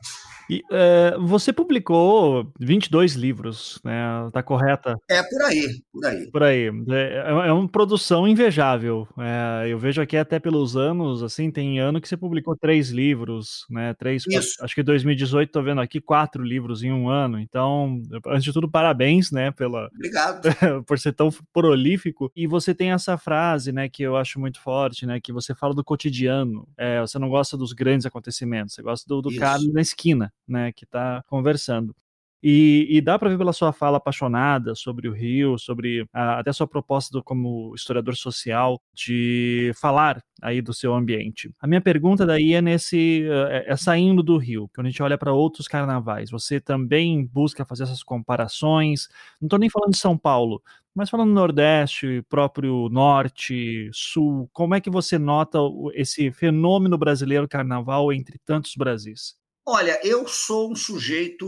[0.49, 4.31] E, é, você publicou 22 livros, né?
[4.33, 4.97] Tá correta?
[5.09, 6.31] É por aí, por aí.
[6.31, 6.71] Por aí.
[6.91, 9.09] É, é uma produção invejável.
[9.19, 13.67] É, eu vejo aqui até pelos anos, assim, tem ano que você publicou três livros,
[13.69, 13.95] né?
[13.95, 14.63] Três, Isso.
[14.63, 17.41] acho que 2018 tô vendo aqui quatro livros em um ano.
[17.41, 19.51] Então, antes de tudo, parabéns, né?
[19.51, 19.89] Pela.
[19.95, 20.49] Obrigado.
[20.87, 22.31] por ser tão prolífico.
[22.37, 23.89] E você tem essa frase, né?
[23.89, 25.19] Que eu acho muito forte, né?
[25.21, 26.69] Que você fala do cotidiano.
[26.79, 28.26] É, você não gosta dos grandes acontecimentos,
[28.69, 31.95] você gosta do, do cara na esquina né, que está conversando.
[32.43, 36.51] E, e, dá para ver pela sua fala apaixonada sobre o Rio, sobre a, até
[36.51, 41.51] a sua proposta do, como historiador social de falar aí do seu ambiente.
[41.61, 45.19] A minha pergunta daí é nesse é, é saindo do Rio, quando a gente olha
[45.19, 49.09] para outros carnavais, você também busca fazer essas comparações?
[49.41, 50.63] Não estou nem falando de São Paulo,
[50.95, 55.59] mas falando Nordeste, próprio Norte, Sul, como é que você nota
[55.95, 59.37] esse fenômeno brasileiro carnaval entre tantos Brasis?
[59.67, 61.47] Olha, eu sou um sujeito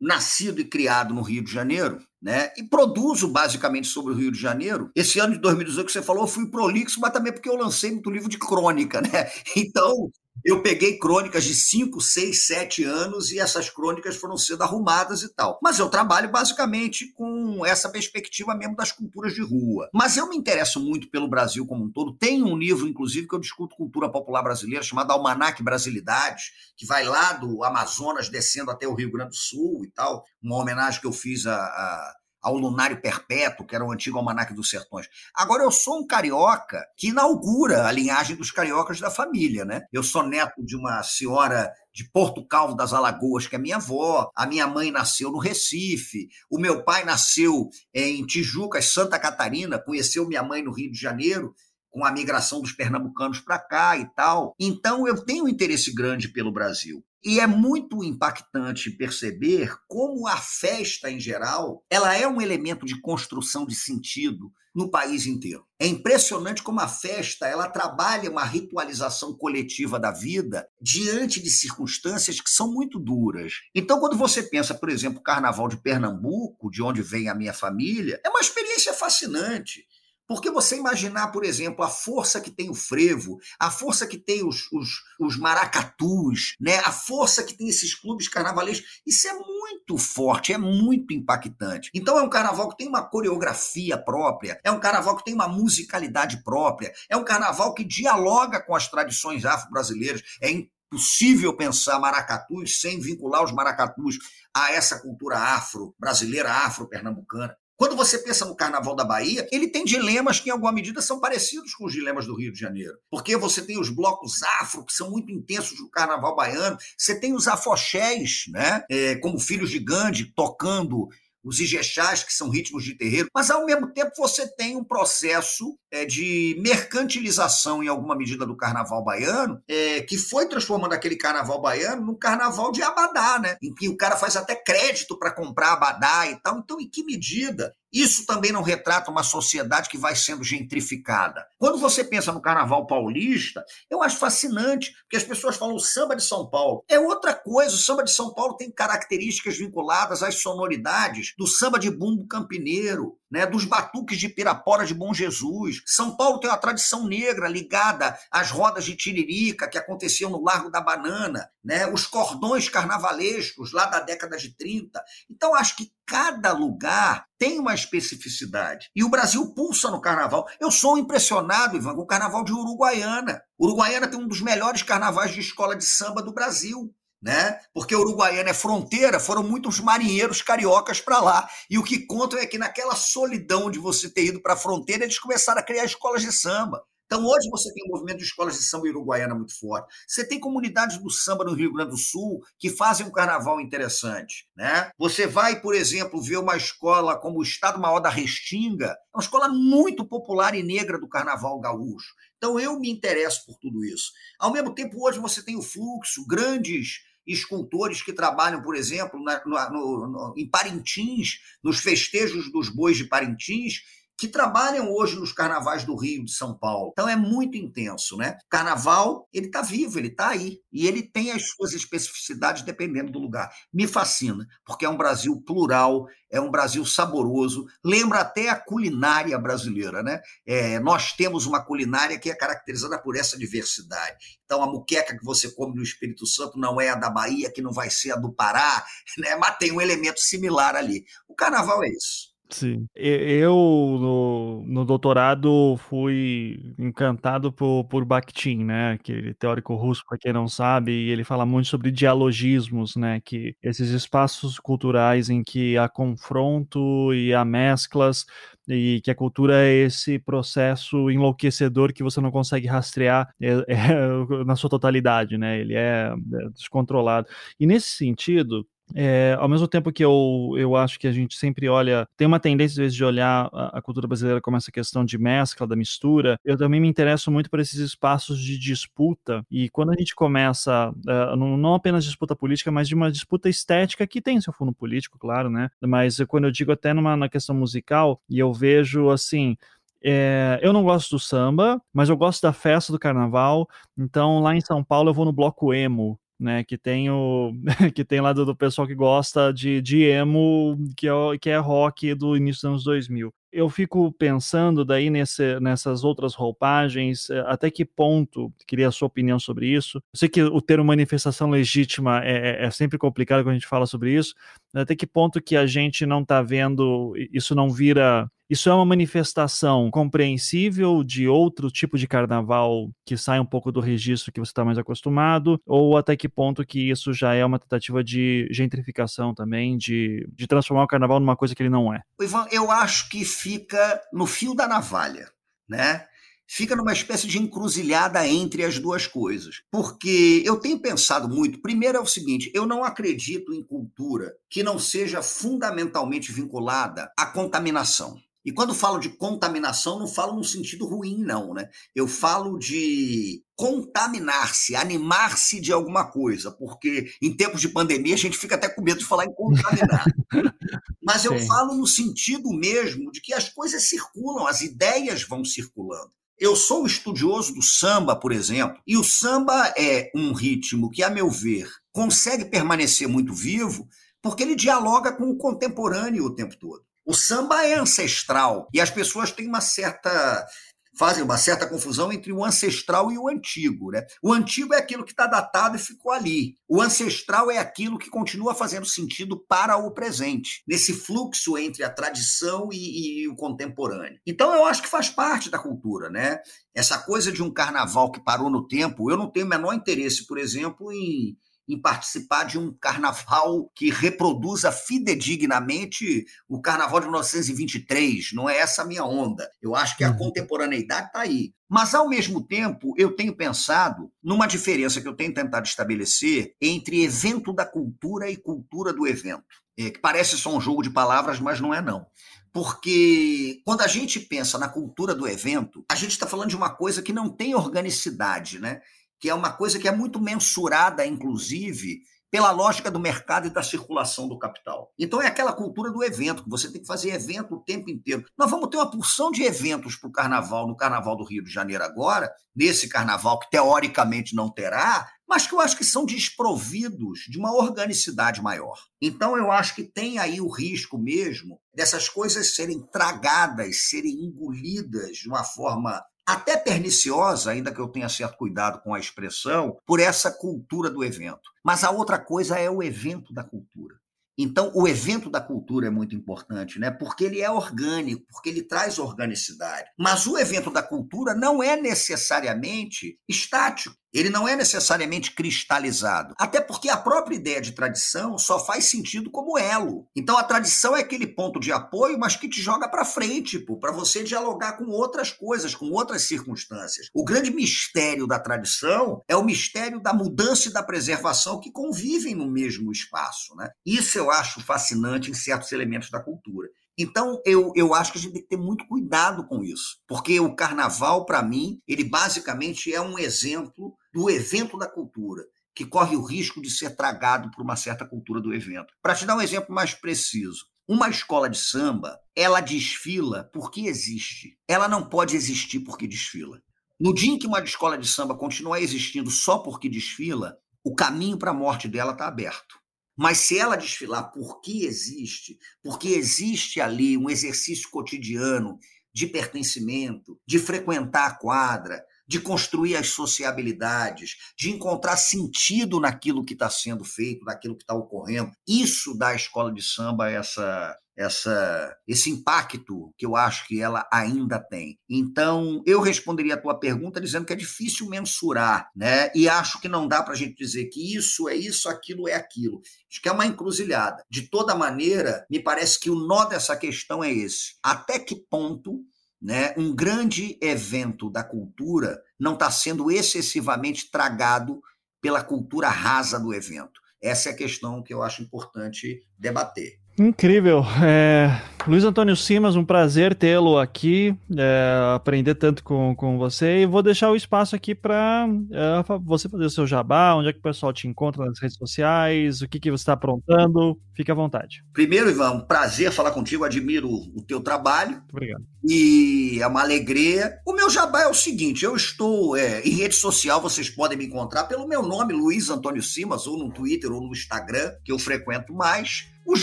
[0.00, 2.52] nascido e criado no Rio de Janeiro, né?
[2.56, 4.90] E produzo basicamente sobre o Rio de Janeiro.
[4.94, 7.90] Esse ano de 2018 que você falou, eu fui prolixo, mas também porque eu lancei
[7.92, 9.30] muito livro de crônica, né?
[9.56, 10.10] Então,
[10.44, 15.32] eu peguei crônicas de 5, 6, 7 anos e essas crônicas foram sendo arrumadas e
[15.32, 15.58] tal.
[15.62, 19.88] Mas eu trabalho basicamente com essa perspectiva mesmo das culturas de rua.
[19.92, 22.16] Mas eu me interesso muito pelo Brasil como um todo.
[22.16, 27.04] Tem um livro, inclusive, que eu discuto cultura popular brasileira, chamado Almanac Brasilidades, que vai
[27.04, 30.24] lá do Amazonas descendo até o Rio Grande do Sul e tal.
[30.42, 34.52] Uma homenagem que eu fiz a, a ao Lunário Perpétuo, que era o antigo Almanaque
[34.52, 35.06] dos Sertões.
[35.34, 39.82] Agora, eu sou um carioca que inaugura a linhagem dos cariocas da família, né?
[39.92, 44.30] Eu sou neto de uma senhora de Porto Calvo das Alagoas, que é minha avó.
[44.34, 46.28] A minha mãe nasceu no Recife.
[46.50, 51.54] O meu pai nasceu em Tijuca, Santa Catarina, conheceu minha mãe no Rio de Janeiro
[51.92, 54.54] com a migração dos pernambucanos para cá e tal.
[54.58, 57.04] Então, eu tenho um interesse grande pelo Brasil.
[57.24, 63.00] E é muito impactante perceber como a festa em geral, ela é um elemento de
[63.00, 65.64] construção de sentido no país inteiro.
[65.78, 72.40] É impressionante como a festa, ela trabalha uma ritualização coletiva da vida diante de circunstâncias
[72.40, 73.54] que são muito duras.
[73.74, 77.52] Então, quando você pensa, por exemplo, o Carnaval de Pernambuco, de onde vem a minha
[77.52, 79.86] família, é uma experiência fascinante.
[80.26, 84.46] Porque você imaginar, por exemplo, a força que tem o frevo, a força que tem
[84.46, 86.78] os, os, os maracatus, né?
[86.78, 91.90] a força que tem esses clubes carnavalescos, isso é muito forte, é muito impactante.
[91.92, 95.48] Então é um carnaval que tem uma coreografia própria, é um carnaval que tem uma
[95.48, 100.22] musicalidade própria, é um carnaval que dialoga com as tradições afro-brasileiras.
[100.40, 104.18] É impossível pensar maracatus sem vincular os maracatus
[104.54, 107.56] a essa cultura afro-brasileira, afro-pernambucana.
[107.82, 111.18] Quando você pensa no Carnaval da Bahia, ele tem dilemas que, em alguma medida, são
[111.18, 112.96] parecidos com os dilemas do Rio de Janeiro.
[113.10, 117.34] Porque você tem os blocos afro, que são muito intensos no Carnaval baiano, você tem
[117.34, 118.84] os afoxés, né?
[118.88, 121.08] É, como filhos de Gandhi, tocando
[121.44, 125.76] os ijexás, que são ritmos de terreiro, mas ao mesmo tempo você tem um processo
[125.90, 131.60] é, de mercantilização, em alguma medida, do carnaval baiano, é, que foi transformando aquele carnaval
[131.60, 133.56] baiano num carnaval de abadá, né?
[133.62, 136.58] Em que o cara faz até crédito para comprar abadá e tal.
[136.58, 141.46] Então, em que medida isso também não retrata uma sociedade que vai sendo gentrificada.
[141.58, 146.24] Quando você pensa no carnaval paulista, eu acho fascinante, porque as pessoas falam samba de
[146.24, 146.84] São Paulo.
[146.88, 151.78] É outra coisa, o samba de São Paulo tem características vinculadas às sonoridades do samba
[151.78, 155.82] de bumbo campineiro, né, dos batuques de Pirapora de Bom Jesus.
[155.86, 160.70] São Paulo tem uma tradição negra ligada às rodas de tiririca que aconteciam no Largo
[160.70, 165.02] da Banana, né, os cordões carnavalescos lá da década de 30.
[165.30, 168.88] Então, acho que cada lugar tem uma especificidade.
[168.94, 170.46] E o Brasil pulsa no carnaval.
[170.60, 173.42] Eu sou impressionado, Ivan, com o carnaval de Uruguaiana.
[173.60, 177.60] Uruguaiana tem um dos melhores carnavais de escola de samba do Brasil né?
[177.72, 181.48] Porque Uruguaiana é fronteira, foram muitos marinheiros cariocas para lá.
[181.70, 185.04] E o que contam é que naquela solidão de você ter ido para a fronteira,
[185.04, 186.82] eles começaram a criar escolas de samba.
[187.12, 189.94] Então, hoje você tem um movimento de escolas de samba uruguaiana muito forte.
[190.08, 194.48] Você tem comunidades do samba no Rio Grande do Sul que fazem um carnaval interessante.
[194.56, 194.90] Né?
[194.96, 199.22] Você vai, por exemplo, ver uma escola como o Estado Maior da Restinga, é uma
[199.22, 202.14] escola muito popular e negra do carnaval gaúcho.
[202.38, 204.10] Então, eu me interesso por tudo isso.
[204.38, 209.44] Ao mesmo tempo, hoje você tem o fluxo, grandes escultores que trabalham, por exemplo, na,
[209.44, 213.82] no, no, em Parintins, nos festejos dos bois de Parintins,
[214.22, 216.90] que trabalham hoje nos carnavais do Rio, de São Paulo.
[216.92, 218.38] Então é muito intenso, né?
[218.48, 220.60] Carnaval, ele está vivo, ele está aí.
[220.72, 223.52] E ele tem as suas especificidades dependendo do lugar.
[223.74, 229.36] Me fascina, porque é um Brasil plural, é um Brasil saboroso, lembra até a culinária
[229.40, 230.20] brasileira, né?
[230.46, 234.38] É, nós temos uma culinária que é caracterizada por essa diversidade.
[234.44, 237.60] Então, a muqueca que você come no Espírito Santo não é a da Bahia, que
[237.60, 238.84] não vai ser a do Pará,
[239.18, 239.34] né?
[239.34, 241.04] mas tem um elemento similar ali.
[241.26, 242.31] O carnaval é isso.
[242.52, 242.86] Sim.
[242.94, 243.54] Eu,
[243.98, 248.92] no, no doutorado, fui encantado por, por Bakhtin, né?
[248.92, 253.20] Aquele teórico russo, para quem não sabe, e ele fala muito sobre dialogismos, né?
[253.24, 258.26] Que esses espaços culturais em que há confronto e há mesclas,
[258.68, 264.44] e que a cultura é esse processo enlouquecedor que você não consegue rastrear é, é,
[264.44, 265.58] na sua totalidade, né?
[265.58, 267.26] Ele é, é descontrolado.
[267.58, 271.68] E nesse sentido, é, ao mesmo tempo que eu, eu acho que a gente sempre
[271.68, 275.04] olha, tem uma tendência às vezes de olhar a, a, cultura brasileira como essa questão
[275.04, 279.44] de mescla, da mistura, eu também me interesso muito por esses espaços de disputa.
[279.50, 280.92] E quando a gente começa,
[281.36, 285.18] não, não, apenas disputa política, mas de uma disputa estética que tem seu fundo político,
[285.18, 285.70] claro, né?
[285.80, 289.56] Mas quando eu digo até numa na questão musical, e eu vejo assim.
[290.04, 293.68] É, eu não gosto do samba, mas eu gosto da festa do carnaval.
[293.96, 296.64] Então, lá em São Paulo, eu vou no bloco emo, né?
[296.64, 297.52] Que tem o
[297.94, 301.58] que tem lá do, do, pessoal que gosta de, de emo, que é, que é
[301.58, 307.44] rock do início dos anos 2000 eu fico pensando daí nesse, nessas outras roupagens, eh,
[307.46, 309.98] até que ponto, queria a sua opinião sobre isso.
[309.98, 313.66] Eu sei que o termo manifestação legítima é, é, é sempre complicado quando a gente
[313.66, 314.34] fala sobre isso,
[314.74, 318.84] até que ponto que a gente não está vendo, isso não vira isso é uma
[318.84, 324.50] manifestação compreensível de outro tipo de carnaval que sai um pouco do registro que você
[324.50, 325.58] está mais acostumado?
[325.64, 330.46] Ou até que ponto que isso já é uma tentativa de gentrificação também, de, de
[330.46, 332.02] transformar o carnaval numa coisa que ele não é?
[332.20, 335.30] Ivan, eu acho que fica no fio da navalha,
[335.66, 336.04] né?
[336.46, 339.62] Fica numa espécie de encruzilhada entre as duas coisas.
[339.70, 341.62] Porque eu tenho pensado muito.
[341.62, 347.24] Primeiro é o seguinte: eu não acredito em cultura que não seja fundamentalmente vinculada à
[347.24, 348.20] contaminação.
[348.44, 351.68] E quando falo de contaminação, não falo no sentido ruim, não, né?
[351.94, 358.36] Eu falo de contaminar-se, animar-se de alguma coisa, porque em tempos de pandemia a gente
[358.36, 360.04] fica até com medo de falar em contaminar.
[361.00, 361.46] Mas eu Sim.
[361.46, 366.10] falo no sentido mesmo de que as coisas circulam, as ideias vão circulando.
[366.38, 371.10] Eu sou estudioso do samba, por exemplo, e o samba é um ritmo que, a
[371.10, 373.86] meu ver, consegue permanecer muito vivo
[374.20, 376.84] porque ele dialoga com o contemporâneo o tempo todo.
[377.04, 380.46] O samba é ancestral e as pessoas têm uma certa
[380.94, 383.90] fazem uma certa confusão entre o ancestral e o antigo.
[383.90, 384.04] Né?
[384.22, 386.56] O antigo é aquilo que está datado e ficou ali.
[386.68, 391.90] O ancestral é aquilo que continua fazendo sentido para o presente, nesse fluxo entre a
[391.90, 394.20] tradição e, e o contemporâneo.
[394.26, 396.38] Então eu acho que faz parte da cultura, né?
[396.74, 400.26] Essa coisa de um carnaval que parou no tempo, eu não tenho o menor interesse,
[400.26, 401.36] por exemplo, em
[401.68, 408.32] em participar de um carnaval que reproduza fidedignamente o carnaval de 1923.
[408.32, 409.48] Não é essa a minha onda.
[409.60, 410.16] Eu acho que a uhum.
[410.16, 411.52] contemporaneidade está aí.
[411.68, 417.02] Mas, ao mesmo tempo, eu tenho pensado numa diferença que eu tenho tentado estabelecer entre
[417.02, 419.44] evento da cultura e cultura do evento.
[419.78, 422.06] É, que parece só um jogo de palavras, mas não é não.
[422.52, 426.68] Porque quando a gente pensa na cultura do evento, a gente está falando de uma
[426.68, 428.82] coisa que não tem organicidade, né?
[429.22, 433.62] Que é uma coisa que é muito mensurada, inclusive, pela lógica do mercado e da
[433.62, 434.90] circulação do capital.
[434.98, 438.24] Então é aquela cultura do evento, que você tem que fazer evento o tempo inteiro.
[438.36, 441.52] Nós vamos ter uma porção de eventos para o carnaval, no Carnaval do Rio de
[441.52, 447.20] Janeiro agora, nesse carnaval que teoricamente não terá, mas que eu acho que são desprovidos
[447.28, 448.76] de uma organicidade maior.
[449.00, 455.18] Então eu acho que tem aí o risco mesmo dessas coisas serem tragadas, serem engolidas
[455.18, 460.00] de uma forma até perniciosa, ainda que eu tenha certo cuidado com a expressão, por
[460.00, 461.50] essa cultura do evento.
[461.64, 463.96] Mas a outra coisa é o evento da cultura.
[464.38, 466.90] Então, o evento da cultura é muito importante, né?
[466.90, 469.90] Porque ele é orgânico, porque ele traz organicidade.
[469.98, 473.94] Mas o evento da cultura não é necessariamente estático.
[474.12, 476.34] Ele não é necessariamente cristalizado.
[476.38, 480.06] Até porque a própria ideia de tradição só faz sentido como elo.
[480.14, 483.92] Então a tradição é aquele ponto de apoio, mas que te joga para frente, para
[483.92, 487.08] você dialogar com outras coisas, com outras circunstâncias.
[487.14, 492.34] O grande mistério da tradição é o mistério da mudança e da preservação que convivem
[492.34, 493.54] no mesmo espaço.
[493.56, 493.70] Né?
[493.86, 496.68] Isso eu acho fascinante em certos elementos da cultura.
[496.98, 500.38] Então, eu, eu acho que a gente tem que ter muito cuidado com isso, porque
[500.38, 505.42] o carnaval, para mim, ele basicamente é um exemplo do evento da cultura,
[505.74, 508.92] que corre o risco de ser tragado por uma certa cultura do evento.
[509.02, 514.58] Para te dar um exemplo mais preciso, uma escola de samba, ela desfila porque existe.
[514.68, 516.60] Ela não pode existir porque desfila.
[517.00, 521.38] No dia em que uma escola de samba continuar existindo só porque desfila, o caminho
[521.38, 522.76] para a morte dela está aberto.
[523.16, 528.78] Mas se ela desfilar porque existe, porque existe ali um exercício cotidiano
[529.14, 536.54] de pertencimento, de frequentar a quadra, de construir as sociabilidades, de encontrar sentido naquilo que
[536.54, 538.50] está sendo feito, naquilo que está ocorrendo.
[538.66, 544.08] Isso dá à escola de samba essa, essa, esse impacto que eu acho que ela
[544.12, 544.98] ainda tem.
[545.08, 549.30] Então, eu responderia a tua pergunta dizendo que é difícil mensurar, né?
[549.34, 552.34] E acho que não dá para a gente dizer que isso é isso, aquilo é
[552.34, 552.80] aquilo.
[553.10, 554.24] Acho que é uma encruzilhada.
[554.30, 557.74] De toda maneira, me parece que o nó dessa questão é esse.
[557.82, 559.00] Até que ponto
[559.42, 564.80] né, um grande evento da cultura não está sendo excessivamente tragado
[565.20, 567.00] pela cultura rasa do evento?
[567.20, 570.01] Essa é a questão que eu acho importante debater.
[570.18, 570.84] Incrível.
[571.02, 576.82] É, Luiz Antônio Simas, um prazer tê-lo aqui, é, aprender tanto com, com você.
[576.82, 580.52] E vou deixar o espaço aqui para é, você fazer o seu jabá, onde é
[580.52, 583.98] que o pessoal te encontra nas redes sociais, o que, que você está aprontando.
[584.14, 584.84] Fique à vontade.
[584.92, 588.12] Primeiro, Ivan, um prazer falar contigo, admiro o teu trabalho.
[588.12, 588.64] Muito obrigado.
[588.84, 590.58] E é uma alegria.
[590.66, 594.26] O meu jabá é o seguinte: eu estou é, em rede social, vocês podem me
[594.26, 598.18] encontrar pelo meu nome, Luiz Antônio Simas, ou no Twitter ou no Instagram, que eu
[598.18, 599.31] frequento mais.
[599.46, 599.62] Os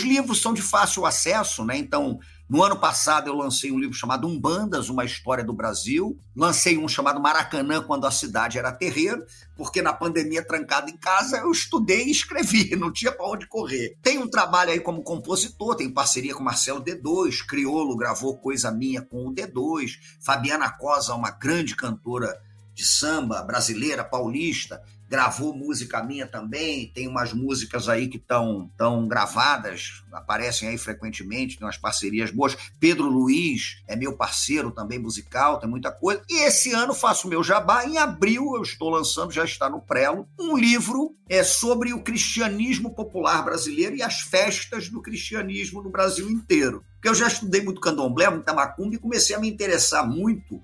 [0.00, 1.76] livros são de fácil acesso, né?
[1.76, 2.18] Então,
[2.50, 6.18] no ano passado eu lancei um livro chamado Umbandas, uma história do Brasil.
[6.34, 9.24] Lancei um chamado Maracanã, quando a cidade era terreiro,
[9.56, 13.96] porque na pandemia trancado em casa eu estudei e escrevi, não tinha para onde correr.
[14.02, 19.00] Tem um trabalho aí como compositor, tem parceria com Marcelo D2, Criolo gravou Coisa Minha
[19.00, 22.36] com o D2, Fabiana Cosa, uma grande cantora
[22.74, 29.08] de samba brasileira, paulista, gravou música minha também, tem umas músicas aí que estão tão
[29.08, 32.56] gravadas, aparecem aí frequentemente, tem umas parcerias boas.
[32.78, 36.22] Pedro Luiz é meu parceiro também musical, tem muita coisa.
[36.30, 40.28] E esse ano faço meu jabá, em abril eu estou lançando, já está no prelo,
[40.38, 46.30] um livro é sobre o cristianismo popular brasileiro e as festas do cristianismo no Brasil
[46.30, 46.84] inteiro.
[46.94, 50.60] Porque eu já estudei muito candomblé, muita macumba e comecei a me interessar muito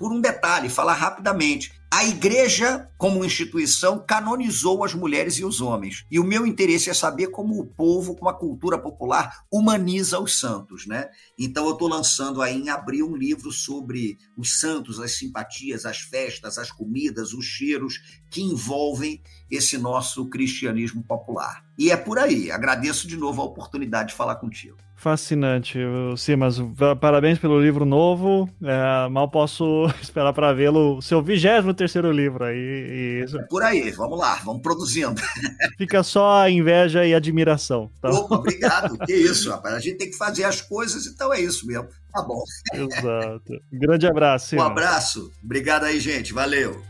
[0.00, 1.78] por um detalhe, falar rapidamente.
[1.92, 6.06] A igreja, como instituição, canonizou as mulheres e os homens.
[6.10, 10.40] E o meu interesse é saber como o povo, como a cultura popular, humaniza os
[10.40, 11.10] santos, né?
[11.38, 15.98] Então eu estou lançando aí em abril um livro sobre os santos, as simpatias, as
[15.98, 19.20] festas, as comidas, os cheiros que envolvem
[19.50, 21.62] esse nosso cristianismo popular.
[21.76, 22.50] E é por aí.
[22.50, 24.78] Agradeço de novo a oportunidade de falar contigo.
[25.00, 25.78] Fascinante,
[26.14, 26.58] Simas.
[27.00, 28.46] Parabéns pelo livro novo.
[28.62, 31.00] É, mal posso esperar para vê-lo.
[31.00, 33.22] Seu 23 terceiro livro aí.
[33.24, 33.40] Isso.
[33.40, 35.18] É por aí, vamos lá, vamos produzindo.
[35.78, 37.90] Fica só a inveja e admiração.
[38.02, 38.10] Tá?
[38.10, 38.98] Opa, obrigado.
[39.06, 39.76] que isso, rapaz.
[39.76, 41.88] A gente tem que fazer as coisas, então é isso mesmo.
[42.12, 42.42] Tá bom.
[42.74, 43.58] Exato.
[43.72, 44.48] Grande abraço.
[44.48, 44.64] Simas.
[44.66, 45.32] Um abraço.
[45.42, 46.34] Obrigado aí, gente.
[46.34, 46.89] Valeu.